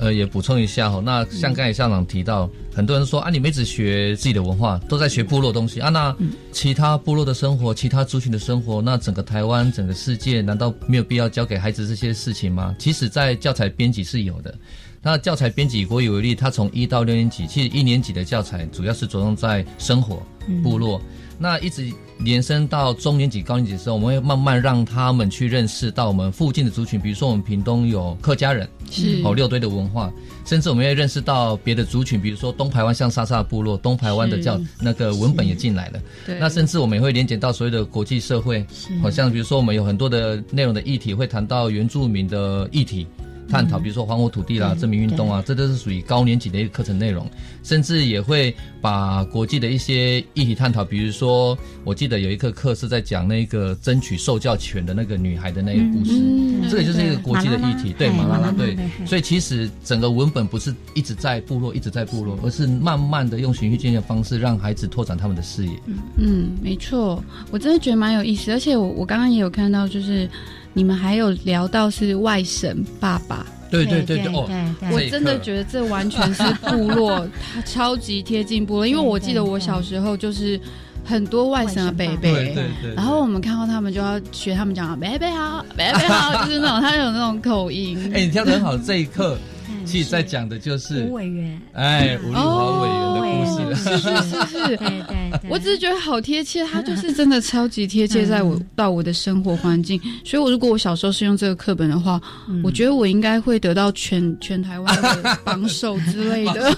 [0.00, 6.16] 呃，也补充一下哈，那像刚才校长提到，很多人说啊，你们一直学自己的文化，都在学部落东西啊，那
[6.52, 12.74] 其他部落的生活、其他族群的生活，那整个台湾、整个世界，难道没有必要教给孩子这些事情吗？
[12.78, 14.54] 其实，在教材编辑是有的。
[15.02, 20.22] 那教材编辑国语为例，它从一到六年级，其实一年级的教材主要是着重在生活、
[20.62, 20.98] 部落。
[21.42, 21.90] 那一直
[22.22, 30.12] 延伸到中年级、高年级的时候，我们会慢慢让他们去认识到我们附近的族群，比如说我们屏东有客家人，是哦六堆的文化，
[30.44, 35.98] 甚至我们会认识到别的族群，比如说东排湾像沙沙部落，东排湾的叫那个文本也进来了。
[36.26, 38.62] 对那甚至我们也会连接到所谓的国际社会，
[39.00, 43.06] 好像比如说我们有很多的内容的议题会谈到原住民的议题。
[43.50, 47.28] 探讨，比如说还我土地啦、对证明运动啊，这都是属于高年级的一个课程内容，
[47.62, 58.74] 甚至也会把国际的一些议题探讨，比如说，我记得有一课课是在讲那个争取受教权的那个女孩的那个故事，嗯这个就是一个国际的议题，对马拉拉，对。
[58.74, 65.72] 对，所以其实整个文本不是一直在部落，一直在部落，而是慢慢的用循序渐进的方式，让孩子拓展他们的视野。
[66.16, 70.28] 嗯，没错，我真的觉得蛮有意思，而且我我刚刚也有看到，就是
[70.72, 73.46] 你们还有聊到是外省爸爸。
[73.70, 74.48] 对对对对哦
[74.92, 78.84] 我真的觉得这完全是部落， 它超级贴近部落。
[78.84, 80.60] 因为我记得我小时候就是
[81.04, 88.10] 很多外省的北北，对对对然后我们看到他们就要学他们讲北北好，北北好，就是那种他有那种口音。
[88.12, 89.38] 哎，你跳得很好，这一刻
[89.84, 93.74] 其实在讲的就是吴委员，哎，吴立华委员的故事。
[93.76, 95.02] 是是是是，对对
[95.40, 102.20] 对，我只是觉得好贴切，他就是真的超级贴切在我到我的生活环境，所以我如果我小时候是用这个课本的话，
[102.64, 105.38] 我觉得我应该会得到全全台湾 的。
[105.44, 106.76] 榜首之类的。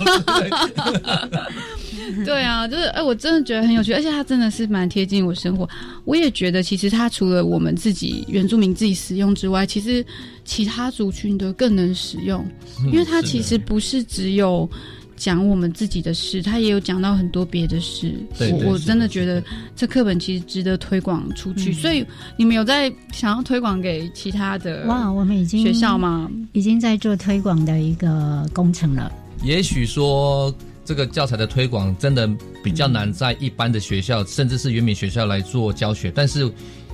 [2.25, 5.69] 对啊，就是哎，我真的觉得很有趣，而且它真的是蛮贴近我生活。
[6.05, 10.05] 我也觉得，其实它除了我们自己原住民自己使用之外，其实
[10.45, 12.47] 其他族群的更能使用，
[12.87, 14.69] 因为它其实不是只有。
[15.15, 18.13] 讲我们自己的事，他也有讲到很多别的事。
[18.41, 19.41] 我我真的觉得
[19.77, 22.05] 这课本其实值得推广出去，嗯所以
[22.37, 26.29] 你们有在想要推广给其他的哇，我们已经学校吗？
[26.53, 29.13] 已经在做推广的一个工程了。
[29.45, 30.53] 也许说
[30.85, 32.29] 这个教材的推广真的
[32.63, 36.51] 比较难在一般的学校，甚至是原民学校来做教学，但是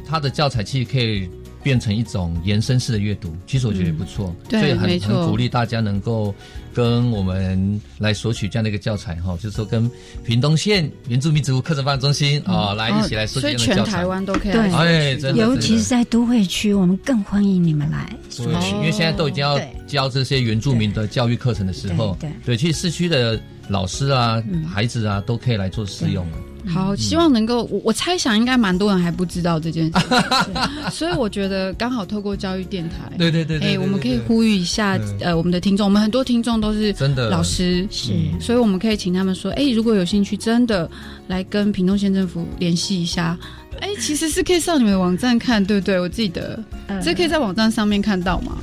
[0.06, 1.28] 它的教材其实可以
[1.62, 6.34] 变成一种延伸式的阅读，其实我觉得也不错，对所以很很鼓励大家能够
[6.72, 9.90] 跟我们来索取这样的一个教材哈，就是说跟
[10.24, 13.90] 屏东县原住民族课程发展中心啊、来一起来索取所以这样的教材。
[13.90, 14.84] 全台湾都可以对来索取。
[14.84, 18.16] 哎真的尤其是在都会区，我们更欢迎你们来。
[18.36, 18.46] 对，
[18.76, 22.30] 因为现在都已经要教这些原住民的教育课程的时候，对。
[22.44, 26.38] 对其实市区的老师啊、孩子啊都可以来做试用了。
[26.66, 30.06] 好，希望能够我我猜想应该蛮多人还不知道这件事，
[30.92, 40.90] 所以我觉得刚好透过教育电台，对对对对哎，我们可以呼吁一下嗯呃我们的听众，我们很多听众都是真的老师，是所以我们可以请他们说，哎，如果有兴趣，真的
[41.26, 43.38] 来跟屏东县政府联系一下。
[43.80, 45.98] 哎，其实是可以上你们的网站看，对不对？
[45.98, 48.58] 我记得，呃这可以在网站上面看到吗？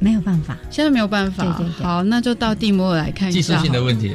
[0.00, 1.44] 没有办法，现在没有办法。
[1.44, 3.58] 对对对好，那就到地摩尔来看一下技术下。
[3.62, 4.12] 性的问题。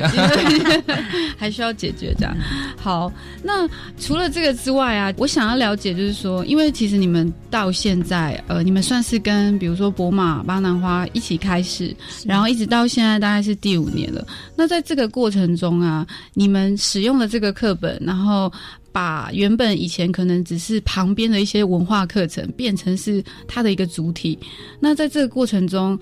[1.38, 2.36] 还需要解决这样。
[2.76, 3.12] 好，
[3.44, 3.68] 那
[4.00, 11.96] 除了这个之外啊，我想要了解就是说，因为其实你们到现在，呃，你们算是跟比如说博马、巴南花一起开始，
[12.26, 14.26] 然后一直到现在大概是第五年了。
[14.56, 18.52] 那在这个过程中啊，你们使用了这个课本，然后。
[18.96, 24.40] 把原本以前可能只是旁边的一些文化课程，变成是它的一个主体。
[24.80, 26.00] 那在这个过程中，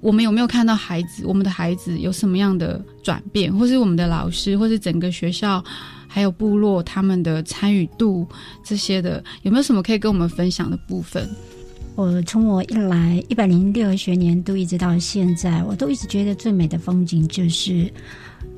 [0.00, 5.64] 我们有没有看到孩子，我们的孩子有什么样的转变，或是我们的老师，或是整个学校，
[6.08, 8.26] 还有部落他们的参与度
[8.64, 11.30] 这些的，有没有什么可以跟我们分享的部分？
[11.94, 17.88] 我从我一来一百零六学年度一直到现在，我都一直觉得最美的风景就是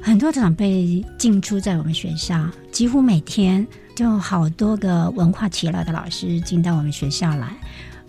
[0.04, 7.56] 很多长辈进出在我们学校，几乎每天就好多个文化起来的老师进到我们学校来。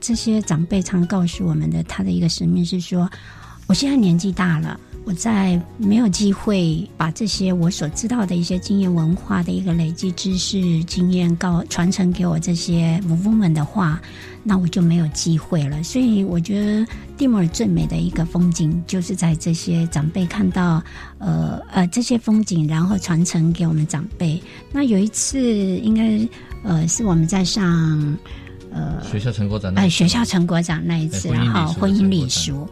[0.02, 3.10] 这些长辈常告诉我们的，他的一个使命是说，
[3.68, 4.80] 我现在年纪大了。
[5.08, 14.02] 我在没有机会把这些我所知道的一些经验、文化的一个累积知识、经验告传承给我这些母父们的话，
[14.42, 15.84] 那我就没有机会了。
[15.84, 20.84] 所以我觉得蒂莫尔最美的一个风景，就是在这些长辈看到，
[21.20, 24.42] 呃呃这些风景，然后传承给我们长辈。
[24.72, 26.28] 那有一次，应该
[26.64, 28.18] 呃是我们在上
[28.74, 32.68] 呃学校成果展那哎学校成果展那一次，哎然后婚姻礼俗。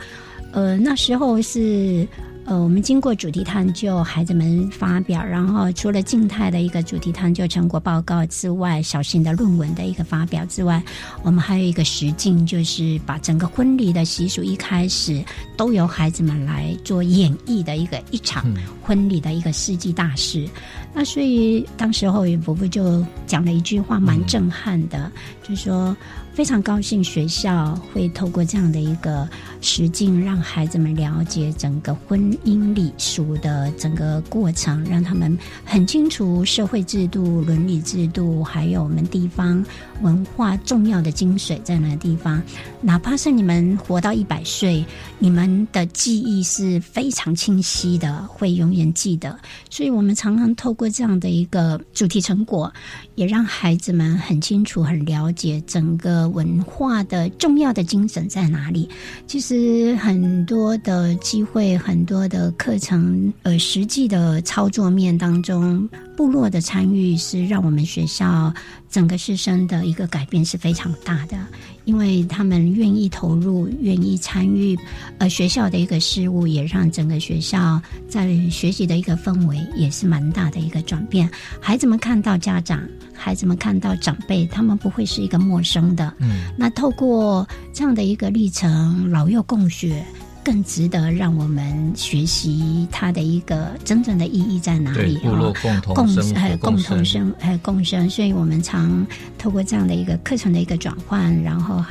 [0.54, 2.08] 呃，那时候是
[2.46, 10.84] 呃，我们经过主题探究，孩子们发表，然后除了静态的一个主题探究成果报告之外，小型的论文的一个发表之外，
[11.24, 15.24] 我们还有一个实境，就是把整个婚礼的习俗一开始
[15.56, 18.46] 都由孩子们来做演绎的一个一场
[18.82, 20.46] 婚礼的一个世纪大事。
[20.94, 25.10] 那所以当时候伯伯就讲了一句话，蛮震撼的，
[25.42, 25.96] 就说。
[26.34, 29.30] 非常高兴学校会透过这样的一个
[29.62, 39.64] 实境，让孩子们了解整个婚姻礼俗的整个过程，让他们很清楚社会制度、伦理制度，还有我们地方
[40.02, 42.42] 文化重要的精髓在哪个地方。
[42.82, 44.84] 哪怕是你们活到一百岁，
[45.20, 49.38] 你们的记忆是非常清晰的，会永远记得。
[49.70, 52.74] 所以我们常常透过这样的一个主题成果，
[53.14, 56.23] 也让孩子们很清楚、很了解整个。
[56.30, 58.90] 文化的重要的精神在哪里？
[59.28, 68.54] 其实很多的机会，很多的课程，呃，实际的操作面当中，部落的参与是让我们学校
[68.90, 71.38] 整个师生的一个改变是非常大的，
[71.86, 74.78] 因为他们愿意投入，愿意参与，
[75.18, 81.30] 呃，学校的一个事务，也让整个学校在学习的一个氛围也是蛮大的一个转变。
[81.60, 82.82] 孩子们看到家长。
[83.16, 86.14] 孩子们看到长辈，他们不会是一个陌生的。
[86.18, 90.04] 嗯，那透过这样的一个历程，老幼共学，
[90.44, 95.18] 更值得让我们学习它的一个真正的意义在哪里？
[95.18, 98.10] 部落共同生，还有共同生，还有共生。
[98.10, 99.06] 所以我们常
[99.38, 101.84] 透过这样的一个课程的一个转换，然后，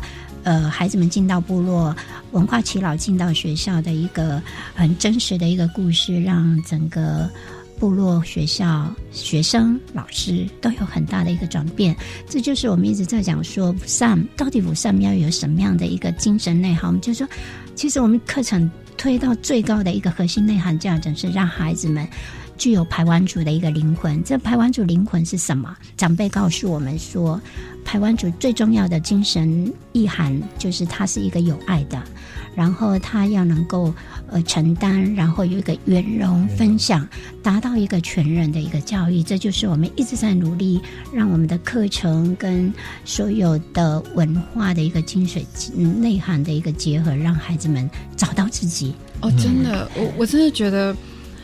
[0.42, 1.94] 呃，孩子们进到部落，
[2.32, 4.42] 文化耆老进到学校的一个
[4.74, 7.30] 很真实的一个故事，让整个。
[7.80, 11.96] 部落学校学生老师都有很大的一个转变，
[12.28, 16.86] 这就是我们一直在讲说，上到底五上要有什么样的一个精神内涵？
[16.86, 17.26] 我们就说，
[17.74, 22.06] 其实我们课程推到最高的一个核心内涵价值是让孩子们
[22.56, 24.22] 具有排湾族的一个灵魂。
[24.22, 25.74] 这排湾族灵魂是什么？
[25.96, 27.40] 长辈告诉我们说，
[27.84, 32.00] 排湾族最重要的精神意涵就是它是一个有爱的。
[32.54, 33.94] 然后他要能够
[34.33, 37.07] 呃承担，然后有一个圆融分享，
[37.43, 40.80] 达到一个全人的一个教育，这就是我们一直在努力，
[41.12, 42.72] 让我们的课程跟
[43.05, 48.95] 所有的文化的一个精髓内涵的一个结合，让孩子们找到自己。
[49.20, 50.97] 哦，真的，我我真的觉得。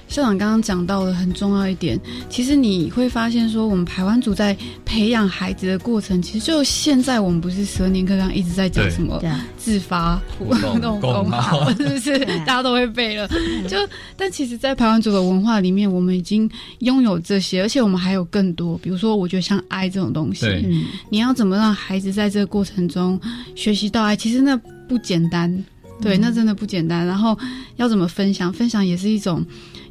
[0.08, 2.00] 校长刚刚讲到的很重要一点，
[2.30, 9.22] 其实你会发现说，我们台湾族在培养孩子的过程，其实就现在我们不是十二年课刚一直在讲什么
[9.58, 12.18] 自发那种功好， 是不是？
[12.38, 13.28] 大家都会背了。
[13.68, 13.76] 就
[14.16, 18.78] 但其实，在台湾族的文化里面，我们已经拥有这些，而且我们还有更多。
[18.78, 20.46] 比如说，我觉得像爱这种东西，
[21.10, 23.20] 你要怎么让孩子在这个过程中
[23.54, 24.16] 学习到爱？
[24.16, 24.56] 其实那
[24.88, 25.64] 不简单，
[26.00, 27.06] 对，那真的不简单。
[27.06, 27.38] 然后
[27.76, 28.50] 要怎么分享？
[28.50, 29.44] 分享也是一种。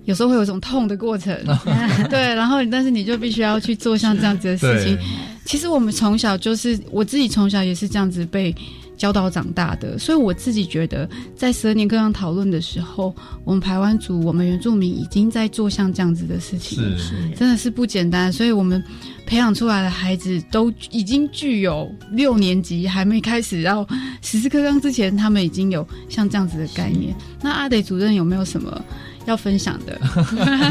[0.07, 1.37] 有时候会有一种痛的过程，
[2.09, 4.97] 对，然后但是你就必须要去做像这样子的事情。
[5.45, 8.53] 其实我们从小就是我自己从小也是这样子被
[8.97, 18.31] 教导长大的，所以我自己觉得在十二年课上讨论的时候，我们台湾族、我们原住民已经在做像这样子的事情，是真的是不简单。
[18.31, 18.81] 所以我们
[19.25, 23.87] 培养出来的孩子都已经具有六年级还没开始要
[24.21, 27.13] 十四课纲之前，他们已经有像这样子的概念。
[27.41, 28.83] 那阿德主任有没有什么？
[29.27, 29.99] 要分享的，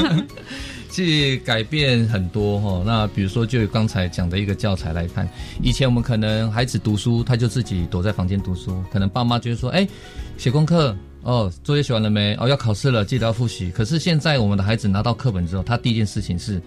[0.91, 2.83] 去改变很多哈。
[2.87, 5.29] 那比如说，就刚才讲的一个教材来看，
[5.63, 9.87] 以前我们可能孩子读书，他就自己躲在房间读书，可能爸妈就会说：“哎，
[10.39, 12.35] 写功课哦，作业写完了没？
[12.41, 16.63] 哦，要考试了，记得要复习。”可是现在我们的孩子拿到课本之后，他第一件事情是：“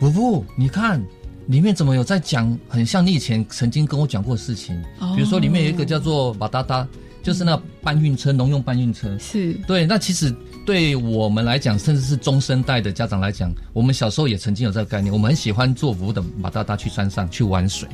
[0.00, 1.00] 不不，你看
[1.46, 4.76] 里面怎么有在讲很像你以前曾经跟我讲过的事情？
[5.14, 6.84] 比如说里面有一个叫做马达达，
[7.22, 9.16] 就是那搬运车，农用搬运车。
[9.20, 10.34] 是对，那其实。
[10.64, 15.12] 对我们来讲，甚至是中生代的家长来讲，我们小时候也曾经有这个概念。
[15.12, 17.88] 我们很喜欢坐五的马达达去山上去玩水，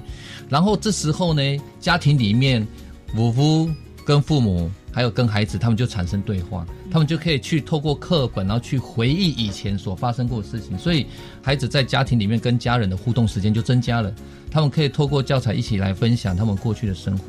[0.48, 1.42] 然后这时候呢，
[1.80, 2.66] 家庭里面
[3.16, 3.70] 五夫
[4.04, 10.78] 跟父母还有跟孩子，他们就产生对话，他们就可以去透过课本，然后去回忆以前所发生过的事情。
[10.78, 11.06] 所以
[11.40, 14.12] 孩子在家庭里面跟家人的互动时间就增加了。
[14.50, 17.24] 他们可以透过教材一起来分享他们过去的生活，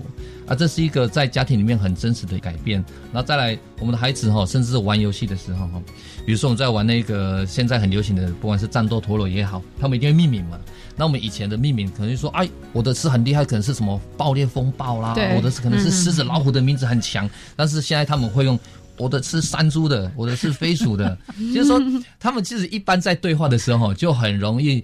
[0.48, 2.84] 啊，这是一个在家庭里面很真实的改变。
[3.12, 5.82] 然后再来，我们的孩子哈，甚至是玩游戏的时候哈，
[6.26, 10.60] 比如说我们在玩那个现在很流行的，不管是战斗陀螺也好，他们一定会命名嘛。
[10.96, 17.30] 那我们以前的命名可能就说，哎，我的是很厉害，可能是什么爆裂风暴啦，我的是可能是狮子老虎的名字很强。
[17.56, 18.60] 但是现在他们会用
[19.00, 21.18] 我的是山猪的，我的是飞鼠的，
[21.56, 21.82] 就是说
[22.20, 24.84] 他们其实一般在对话的时候就很容易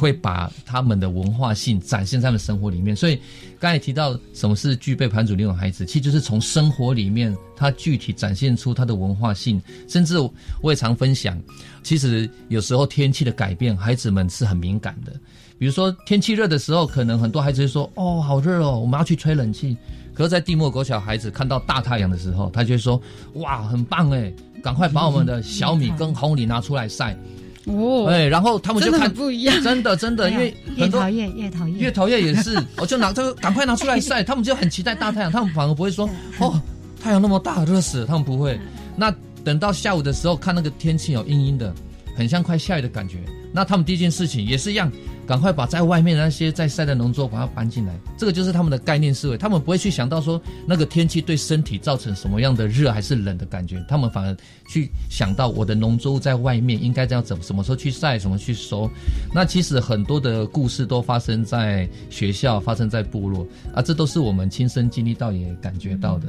[0.00, 2.96] 会把他们的文化性展现在他们生活里面。
[2.96, 3.18] 所以
[3.58, 9.60] 刚才提到什么是具备盘主那种孩子，其实就是从生活里面他具体展现出他的文化性。
[9.86, 10.16] 甚至
[10.62, 11.38] 我也常分享，
[11.82, 15.12] 其实有时候天气的改变，孩子们是很敏感的。
[15.58, 19.76] 比如说天气热的时候，可能很多孩子会说：“哦，好热哦，我们要去吹冷气。”
[20.20, 23.00] 可是，在地莫国小孩子看到大太阳的时候，他就会说
[23.40, 24.30] ：“哇，很棒哎，
[24.62, 27.16] 赶快把我们的小米跟红米拿出来晒。”
[27.64, 36.06] 哦，哎，然后他们就看不一样，真的真的，因为越讨厌越讨厌，越讨厌也是， 我就拿这个赶快拿出来晒，他们就很期待大太阳，他们反而不会说
[36.38, 36.60] ：“哦，
[37.02, 38.60] 太阳那么大，热死了。”他们不会。
[38.96, 39.10] 那
[39.42, 41.74] 等到下午的时候，看那个天气哦，阴阴的，
[42.14, 43.16] 很像快下雨的感觉。
[43.54, 44.92] 那他们第一件事情也是一样。
[45.30, 49.38] 赶快把在外面那些在晒的农作物把它搬进来，这个就是他们的概念思维。
[49.38, 54.36] 他们不会去想到说那个天气对身体造成什么样的热还是冷的感觉，他们反而
[54.68, 58.90] 去想到我的农作物在外面应该这样怎什么时候去晒，什么去收。
[59.32, 66.26] 那其实很多的故事都发生在学校，发生在部落啊，这都是我们亲身经历到也感觉到的。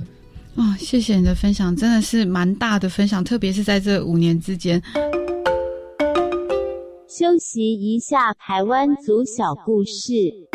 [0.58, 4.80] 哦，谢谢你的分享，真的是蛮大的分享，特别是在这五年之间。
[7.14, 10.47] 休息一下，台湾族小故事。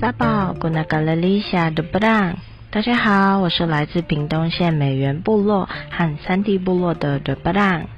[0.00, 2.36] 大宝，古纳嘎勒丽夏的布朗，
[2.70, 7.88] 大家好，我是来自屏东县美元部落和三地部落的的布朗。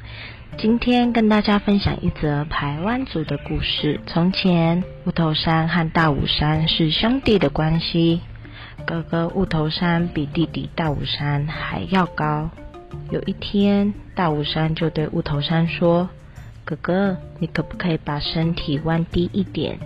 [0.56, 4.00] 今天跟大家分享一则台湾族的故事。
[4.06, 8.22] 从前，乌头山和大武山是兄弟的关系。
[8.84, 12.50] 哥哥雾头山比弟弟大武山还要高。
[13.10, 16.08] 有一天，大武山就对雾头山说
[16.64, 19.78] ：“哥哥，你可不可以把身体弯低一点？”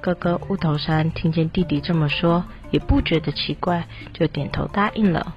[0.00, 5.34] 哥哥雾头山听见弟弟这么说，也不觉得奇怪，就点头答应了。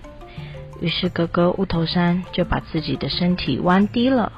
[0.80, 4.32] 于是，哥哥雾头山就把自己的身体弯低了。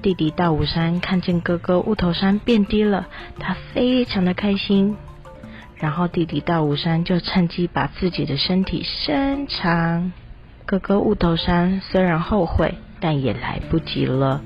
[0.00, 3.08] 弟弟大武山看见哥哥雾头山变低了，
[3.38, 4.96] 他非常的开心。
[5.78, 10.12] 然后弟弟大武山就趁机把自己的身体伸长。
[10.64, 14.42] 哥哥雾头山虽然后悔，但也来不及了。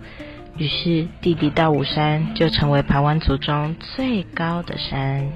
[0.57, 5.29] 于是弟弟大武山就成为盘湾族中最高的山。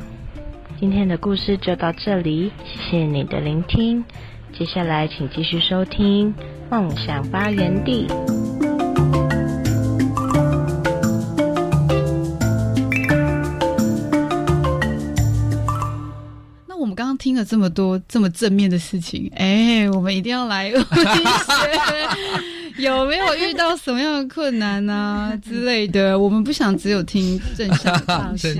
[0.80, 4.04] 今天的故事就到这里，谢谢你的聆听。
[4.52, 6.34] 接下来请继续收听
[6.70, 8.06] 《梦想发源地》。
[17.18, 22.63] 听了这么多这么正面的事情，哎，我们一定要来 问一些。
[22.82, 26.18] 有没有遇到什么样的困难啊 之类的？
[26.18, 28.52] 我们不想只有听正向方向，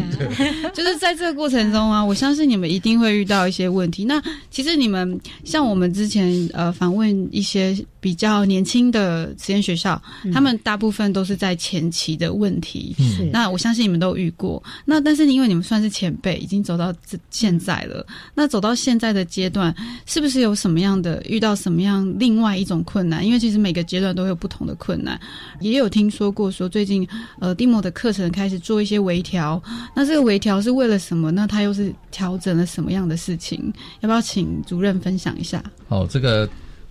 [0.73, 4.05] 就是在这个过程中啊， 我相信你们一定会遇到一些问题。
[4.05, 10.01] 那其实你们像我们之前呃访问一些比较年轻的实验学校，
[10.33, 12.95] 他们大部分都是在前期的问题。
[12.99, 14.63] 是，那我相信你们都遇过。
[14.85, 19.75] 那但是因为你们算是前辈，已经走到这现在了，那走到现在的阶段，
[20.07, 23.27] 是不是有什么样的遇到什么样另外一种困难？
[23.27, 24.04] 因为其实每个阶段。
[24.13, 25.19] 都有不同的困难，
[25.61, 27.07] 也有听说过说最近
[27.39, 29.63] 呃蒂莫的课程开始做一些微调，
[29.95, 31.31] 那这个微调是为了什么？
[31.31, 33.73] 那他又是调整了什么样的事情？
[34.01, 35.63] 要不要请主任分享一下？
[35.89, 36.49] 哦，这个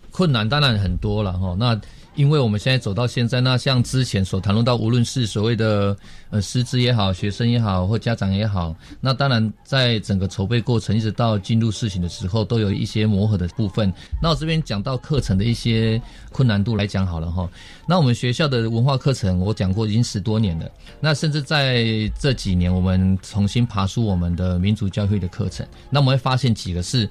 [0.09, 1.80] 困难当然很多了哈，那。
[2.16, 5.95] 因为我们现在走到现在，那像之前所谈论到，无论是所谓的
[6.30, 13.91] 呃师资也好，学生也好，或家长也好，那当然在整个筹备过程，一直到进入事情的时候，都有一些磨合的部分。
[14.22, 16.01] 那我这边讲到课程的一些
[16.32, 17.49] 困难度来讲好了哈。
[17.88, 20.70] 那我们学校的文化课程，我讲过已经十多年了。
[20.99, 21.84] 那甚至在
[22.20, 27.09] 这几年，我们重新爬出我们的民族教育的课程，那我们会发现几个是。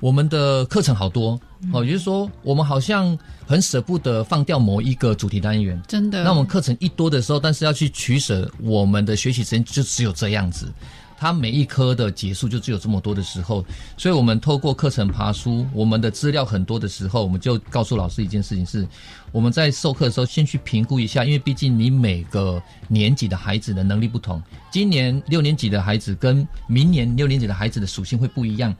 [0.00, 1.38] 我们的课程好多
[1.72, 5.80] 哦，也就是说，我们好像很舍不得放掉某一个主题单元。
[5.88, 10.72] 真的，那我们课程一多的时候，但是要去取舍，我们的学习时间就只有这样子。
[11.20, 13.64] 它每一科的结束就只有这么多的时候，
[13.96, 18.86] 所以我们透过课程爬书，我们的资料很多的时候，我们就告诉老师一件事情：是
[19.32, 24.40] 我们在授课的时候先去评估一下，因为毕竟你每个年级的孩子的能力不同，
[24.70, 28.72] 今年六年级的孩子跟明年六年级的孩子的属性会不一样。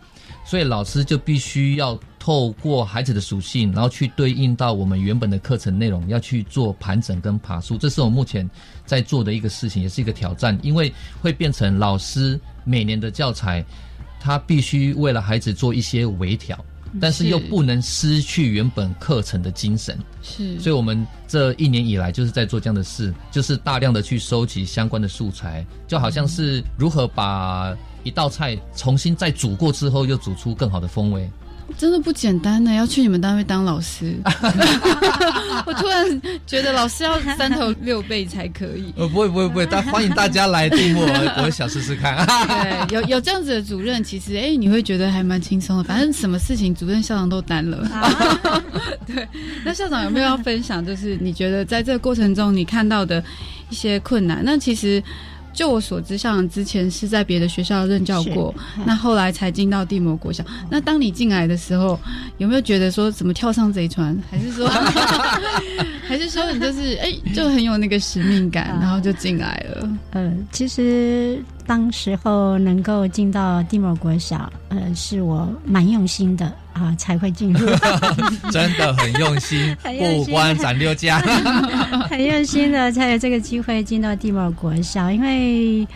[0.49, 8.49] 所以老师就必须要透过孩子的属性，然后去对应到我们原本的课程内容，要去做盘整跟爬树，这是我目前
[8.87, 10.91] 在做的一个事情，也是一个挑战，因为
[11.21, 13.63] 会变成老师每年的教材，
[14.19, 16.59] 他必须为了孩子做一些微调。
[17.01, 19.99] 但是又不能失去原本课程的精神。
[20.23, 31.31] 是，所以我们这一年以来就是在做这样的事，就是大量的去收集相关的素材，就好像是如何把一道菜重新再煮过之后，又煮出更好的风味。
[31.77, 34.17] 真的不简单呢，要去你们单位当老师。
[35.67, 38.93] 我突然觉得老师要三头六臂才可以。
[38.97, 42.27] 呃，不会不会不会，但欢迎大家来听 我，我想试试看。
[42.27, 45.85] 对，有有这样子的主任，其实哎，你会觉得还蛮轻松的。
[45.85, 47.87] 反正什么事情主任校长都担了。
[49.07, 49.29] 对，
[49.65, 50.85] 那校长有没有要分享？
[50.85, 53.23] 就是你觉得在这个过程中你看到的
[53.69, 54.43] 一些困难？
[54.45, 55.03] 那其实。
[55.59, 58.55] 就我所知，校长之前是在别的学校任教过，
[58.87, 60.45] 那后来才进到地魔国小。
[60.71, 61.99] 那当你进来的时候，
[62.37, 64.17] 有没有觉得说怎么跳上贼船？
[64.31, 64.69] 还是说，
[66.07, 69.91] 还是说你就是哎，就很有那个使命感，然后就进来了？
[70.13, 76.53] 呃，其实当时候能够进到地魔国小，呃，是我蛮用心的。
[76.79, 77.67] 啊，才会进入，
[78.51, 81.21] 真的很用心， 不关斩六将，
[82.09, 85.11] 很用心的才有这个机会进到地貌国小。
[85.11, 85.87] 因为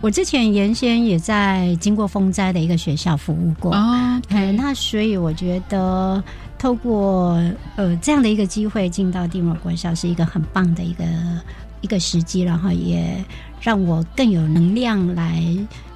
[0.00, 4.20] 我之前原先也在经过风灾的一个学校服务过哦，
[4.56, 6.22] 那所以我觉得
[6.58, 7.40] 透过
[7.76, 11.04] 呃这样的一个机会进到地某国校是一个很棒的一个
[11.82, 13.14] 一个时机，然后也
[13.60, 15.42] 让我更有能量来。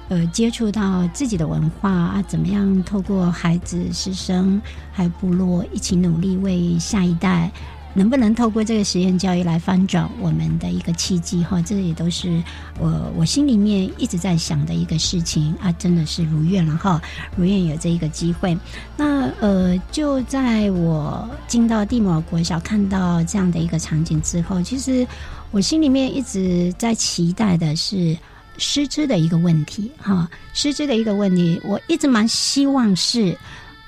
[0.09, 7.51] 呃，接触到自己的文化啊，怎么样透过孩子、师生还有部落一起努力，为下一代
[7.93, 11.61] 能不能透过这个实验教育来翻转我们的一个契机哈？
[11.61, 12.41] 这也都是
[12.79, 17.01] 我我心里面一直在想的一个事情啊，真的是如愿了哈，
[17.35, 18.57] 如愿有这一个机会。
[18.95, 25.05] 那呃，就在我进到地摩国小看到这样的一个场景之后，其实
[25.51, 28.15] 我心里面一直在期待的是。
[28.57, 33.37] 师资的一个问题，哈，师资的一个问题，我一直蛮希望是，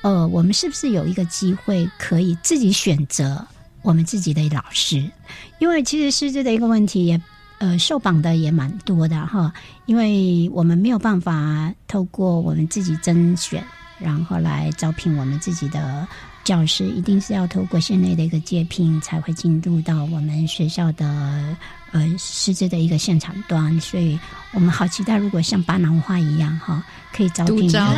[0.02, 3.46] 呃，我们是不是有一个机会可以自己选择
[3.82, 5.04] 我们自己的老师？
[5.60, 7.22] 因为其实师资的一个问题也，
[7.58, 9.52] 呃，受绑的也蛮多的哈，
[9.86, 13.64] 因为我们没有办法透过我们自己甄选，
[14.00, 16.08] 然后来招聘我们自己的
[16.44, 21.58] 教师，一定是要透过县内的一个接聘，才会进入到我们学校的。
[21.92, 24.20] 呃，师资的一个现场端，所以
[24.52, 26.84] 我们好期待，如果像巴南花一样哈，
[27.16, 27.56] 可以招聘。
[27.56, 27.88] 独招，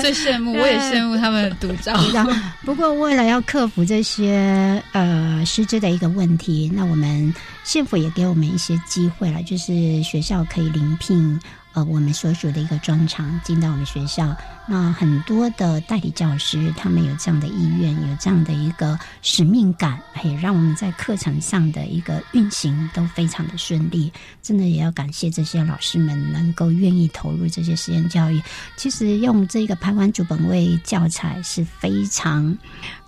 [0.00, 1.94] 最羡慕，我也羡慕他们独招。
[2.64, 7.32] 不过，为了要克服这些呃师资的一个问题，那我们
[7.64, 11.40] 县府也给我们一些机会了，就是学校可以临聘。
[11.72, 14.36] 呃，我们所属的一个专长进到我们学校，
[14.70, 24.12] 那很多的代理教师他们有这样的意愿，有这样的一个使命感，也让我们在课程上的一个运行都非常的顺利。
[24.40, 28.40] 真的也要感谢这些老师们能够愿意投入这些实验教育。
[28.76, 32.56] 其实用这个排湾主本位教材是非常。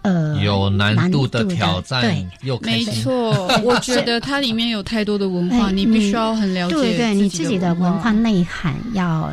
[0.03, 3.31] 呃，有难度的挑战，对，又没错。
[3.63, 9.33] 我觉得它里面有太多的文化，你必须要很了解，对对，你自己的文化内涵要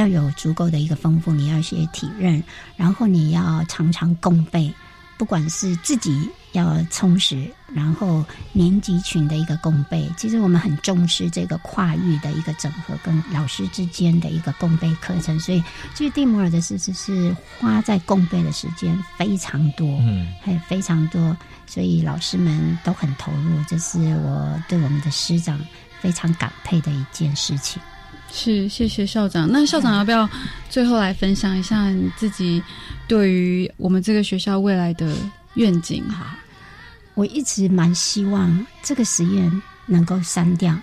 [0.00, 2.42] 要有足够的一个丰富，你要学体认，
[2.76, 4.72] 然后你要常常共备，
[5.18, 6.28] 不管是自己。
[6.52, 15.38] 要充实，然后年级群的一个共备，其实我们很重视这个跨域的一个整合，跟老师之间的一个共备课程。
[15.38, 15.62] 所以，
[15.94, 21.36] 其实蒂摩尔的师资是花在共备的时间非常多，嗯，还非常多，
[21.68, 23.62] 所以老师们都很投入。
[23.68, 25.56] 这是我对我们的师长
[26.00, 27.80] 非常感佩的一件事情。
[28.32, 29.48] 是，谢谢校长。
[29.50, 30.28] 那校长要不要
[30.68, 32.62] 最后来分享一下你自己
[33.06, 35.14] 对于我们这个学校未来的？
[35.54, 36.38] 愿景哈，
[37.14, 40.78] 我一直蛮希望这个实验能够删掉，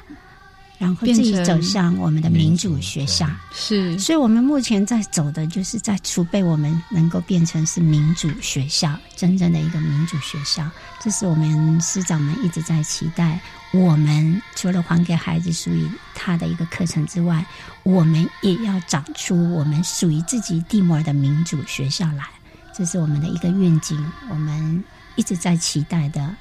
[0.78, 3.26] 然后自己走向我们的民主学校。
[3.54, 10.70] 是，所以我们目前在走的就是在储备我们能够变成是民主学校，真正的一个民主学校。
[11.02, 13.40] 这是我们师长们一直在期待。
[13.74, 17.46] 我们除了还给孩子属于他的一个课程之外，
[17.84, 22.26] 我们也要长出我们属于自己地摩尔的民主学校来。
[22.74, 24.00] 这是我们的一个愿景，
[24.30, 24.84] 我们
[25.16, 26.36] 一直在期待的，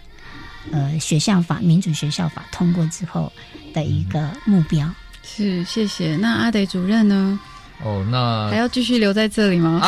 [0.71, 3.33] 呃，学校法民主学校法通过之后
[3.73, 4.89] 的一个目标。
[5.23, 6.17] 是，谢谢。
[6.17, 7.41] 那阿德主任呢？
[7.85, 9.81] 哦，那还要继续留在这里吗？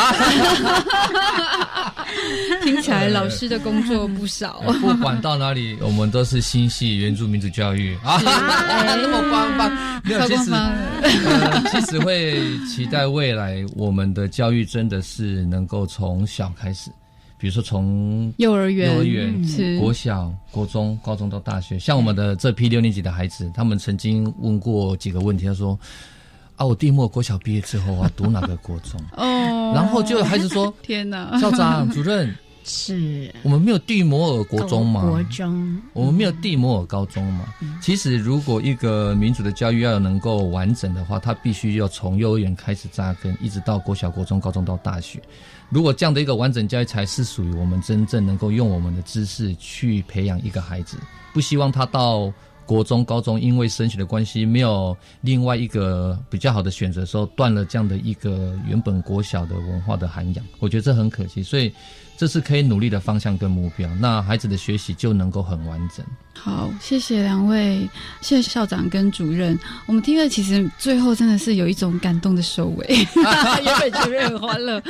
[2.63, 4.63] 听起来老师的工作不少。
[4.81, 9.71] 不管到哪里，我们都是心系原住民族教育啊， 那么官方。
[10.05, 10.51] 没有，其实
[11.71, 16.91] 其实会期待未来我们的教育真的是能够从小开始，
[17.39, 21.79] 比如说从幼儿园、幼儿园、国小、国中、高中到大学。
[21.79, 25.79] 像我们的这批六年级的孩子，他们曾经问过几个问题，他说。
[26.59, 29.01] 啊，我地末国小毕业之后，我要读哪个国中？
[29.17, 32.35] 哦，然后就有孩子说：“天哪，校长、主任，
[32.65, 35.03] 是我们没有蒂摩尔国中吗？
[35.03, 37.47] 国中，我们没有蒂摩尔高中吗？
[37.81, 45.23] 其实，如果一个民主的教育要能够完整的话，它必须要从幼儿园开始扎根，一直到国小、国中、高中到大学。
[45.71, 50.97] 如果这样的一个完整教育，才是属于我们真正能够用我们的知识去培养一个孩子。
[51.33, 52.33] 不希望他到
[52.69, 60.45] 国中、高中，因为升学的关系，没有另外一个比较好的选择的时候，断了这样的一个原本国小的文化的涵养。
[60.59, 61.73] 我觉得这很可惜，所以
[62.19, 63.89] 这是可以努力的方向跟目标。
[64.01, 66.05] 那孩子的学习就能够很完整。
[66.35, 67.89] 好，谢谢两位，
[68.21, 69.59] 谢谢校长跟主任。
[69.87, 72.87] 我们听了，其实最后真的是有一种感动的收尾。
[73.65, 74.83] 原本觉得很欢乐，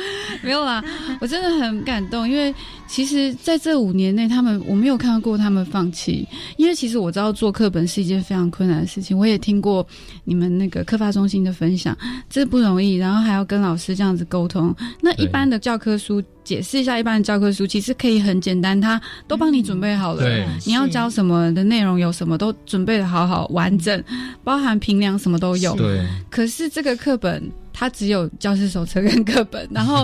[0.43, 0.83] 没有啦，
[1.21, 2.53] 我真的很感动，因为
[2.87, 6.27] 其实在这五年内，他们我没有看到过他们放弃。
[6.57, 9.85] 因为其实我知道做课本是一件非常困难的事情，我也听过
[10.23, 11.97] 你们那个课发中心的分享，
[12.29, 14.75] 这不容易，然后还要跟老师这样子沟通。
[15.01, 16.23] 那一般的教科书。
[16.49, 20.23] 解释一下，一般的教科书其实可以很简单，它都帮你准备好了。
[20.23, 24.03] 对，你要教什么的内容有什么都准备的好好完整，
[24.43, 25.75] 包含评量什么都有。
[25.75, 26.03] 对。
[26.27, 27.39] 可是这个课本
[27.71, 30.03] 它只有教师手册跟课本，然后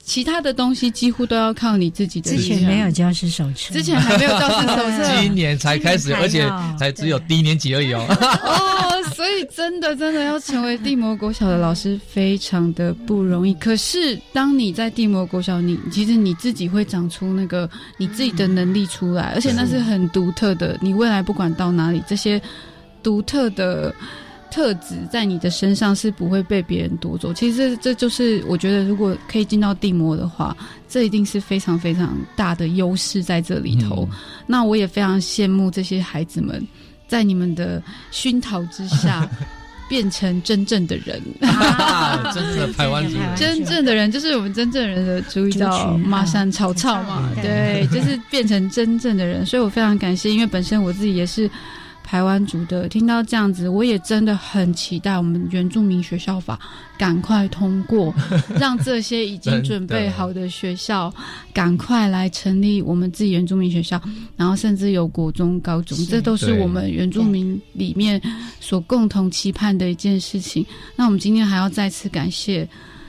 [0.00, 2.30] 其他的东西几乎都要靠你自己的。
[2.30, 8.06] 之前没有教师手册，之前还没有教师手册，今年才开始， 而且才只有低年级而已哦。
[8.46, 8.89] 哦，
[9.20, 13.52] 所以真的真的要成为地魔国小的老师非常的不容易。
[13.56, 17.68] 可是当你在地魔国小，你其实你自己会长出那个
[17.98, 20.78] 你自己的能力出来，而且那是很独特的。
[20.80, 22.40] 你未来不管到哪里，这些
[23.02, 23.94] 独特的
[24.50, 27.30] 特质在你的身上是不会被别人夺走。
[27.30, 30.56] 其实这就是我觉得，如果可以进到地魔的话，
[30.88, 34.08] 这一定是非常非常大的优势在这里头。
[34.46, 36.66] 那我也非常羡慕这些孩子们，
[37.10, 39.28] 在你们的熏陶之下。
[39.90, 41.20] 变成真正的人，
[42.32, 44.08] 真正的台湾人，真正的人。
[44.08, 51.50] 就是我们真正人的主语叫马山草草嘛，对，就是变成真正的人，所以我非常感谢，因为本身我自己也是
[52.10, 56.58] 台湾族的，听到这样子，我也真的很期待我们原住民学校法
[56.98, 58.12] 赶快通过，
[58.58, 61.14] 让这些已经准备好的学校
[61.54, 64.02] 赶快来成立我们自己原住民学校，
[64.36, 68.20] 然后甚至有国中、高中，这都是我们原住民里面
[68.58, 70.66] 所共同期盼的一件事情。
[70.96, 72.68] 那我们今天还要再次感谢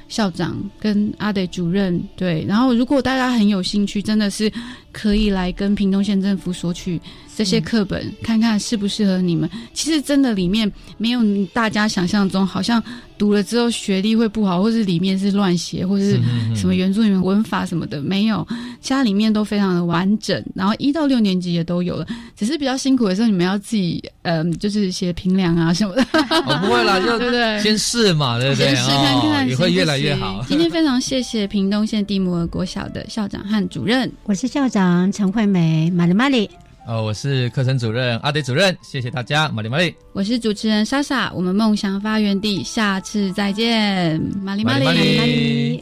[0.09, 4.51] 校长跟阿德主任，对，然后如果大家很有兴趣，真的是
[4.91, 7.01] 可以来跟屏东县政府索取
[7.41, 9.49] 这些课本，看看适不适合你们。
[9.73, 11.21] 其实真的里面没有
[11.53, 12.81] 大家想象中好像。
[13.17, 16.19] 读了之后学历会不好，或是里面是乱写，或者是
[16.55, 18.47] 什么原著里面文法什么的，没有，
[18.81, 20.43] 家里面都非常的完整。
[20.55, 26.01] 然后一到六年级也都有了，只是比较辛苦的时候，你们要自己，嗯，就是写评量啊什么的。
[26.11, 27.61] 哦，不会啦，就 对不对？
[27.61, 28.65] 先试嘛，对不对？
[28.65, 30.43] 先试看看，也会越来越好。
[30.49, 36.49] 今天非常谢谢屏东县地摩尔国小的校长和主任，我是校长陈惠美，玛丽玛丽。
[36.91, 39.95] 哦，我是课程主任阿德主任，谢谢大家，玛丽玛丽。
[40.11, 45.81] 我是主持人莎莎，我们梦想发源地，下次再见，玛丽玛丽。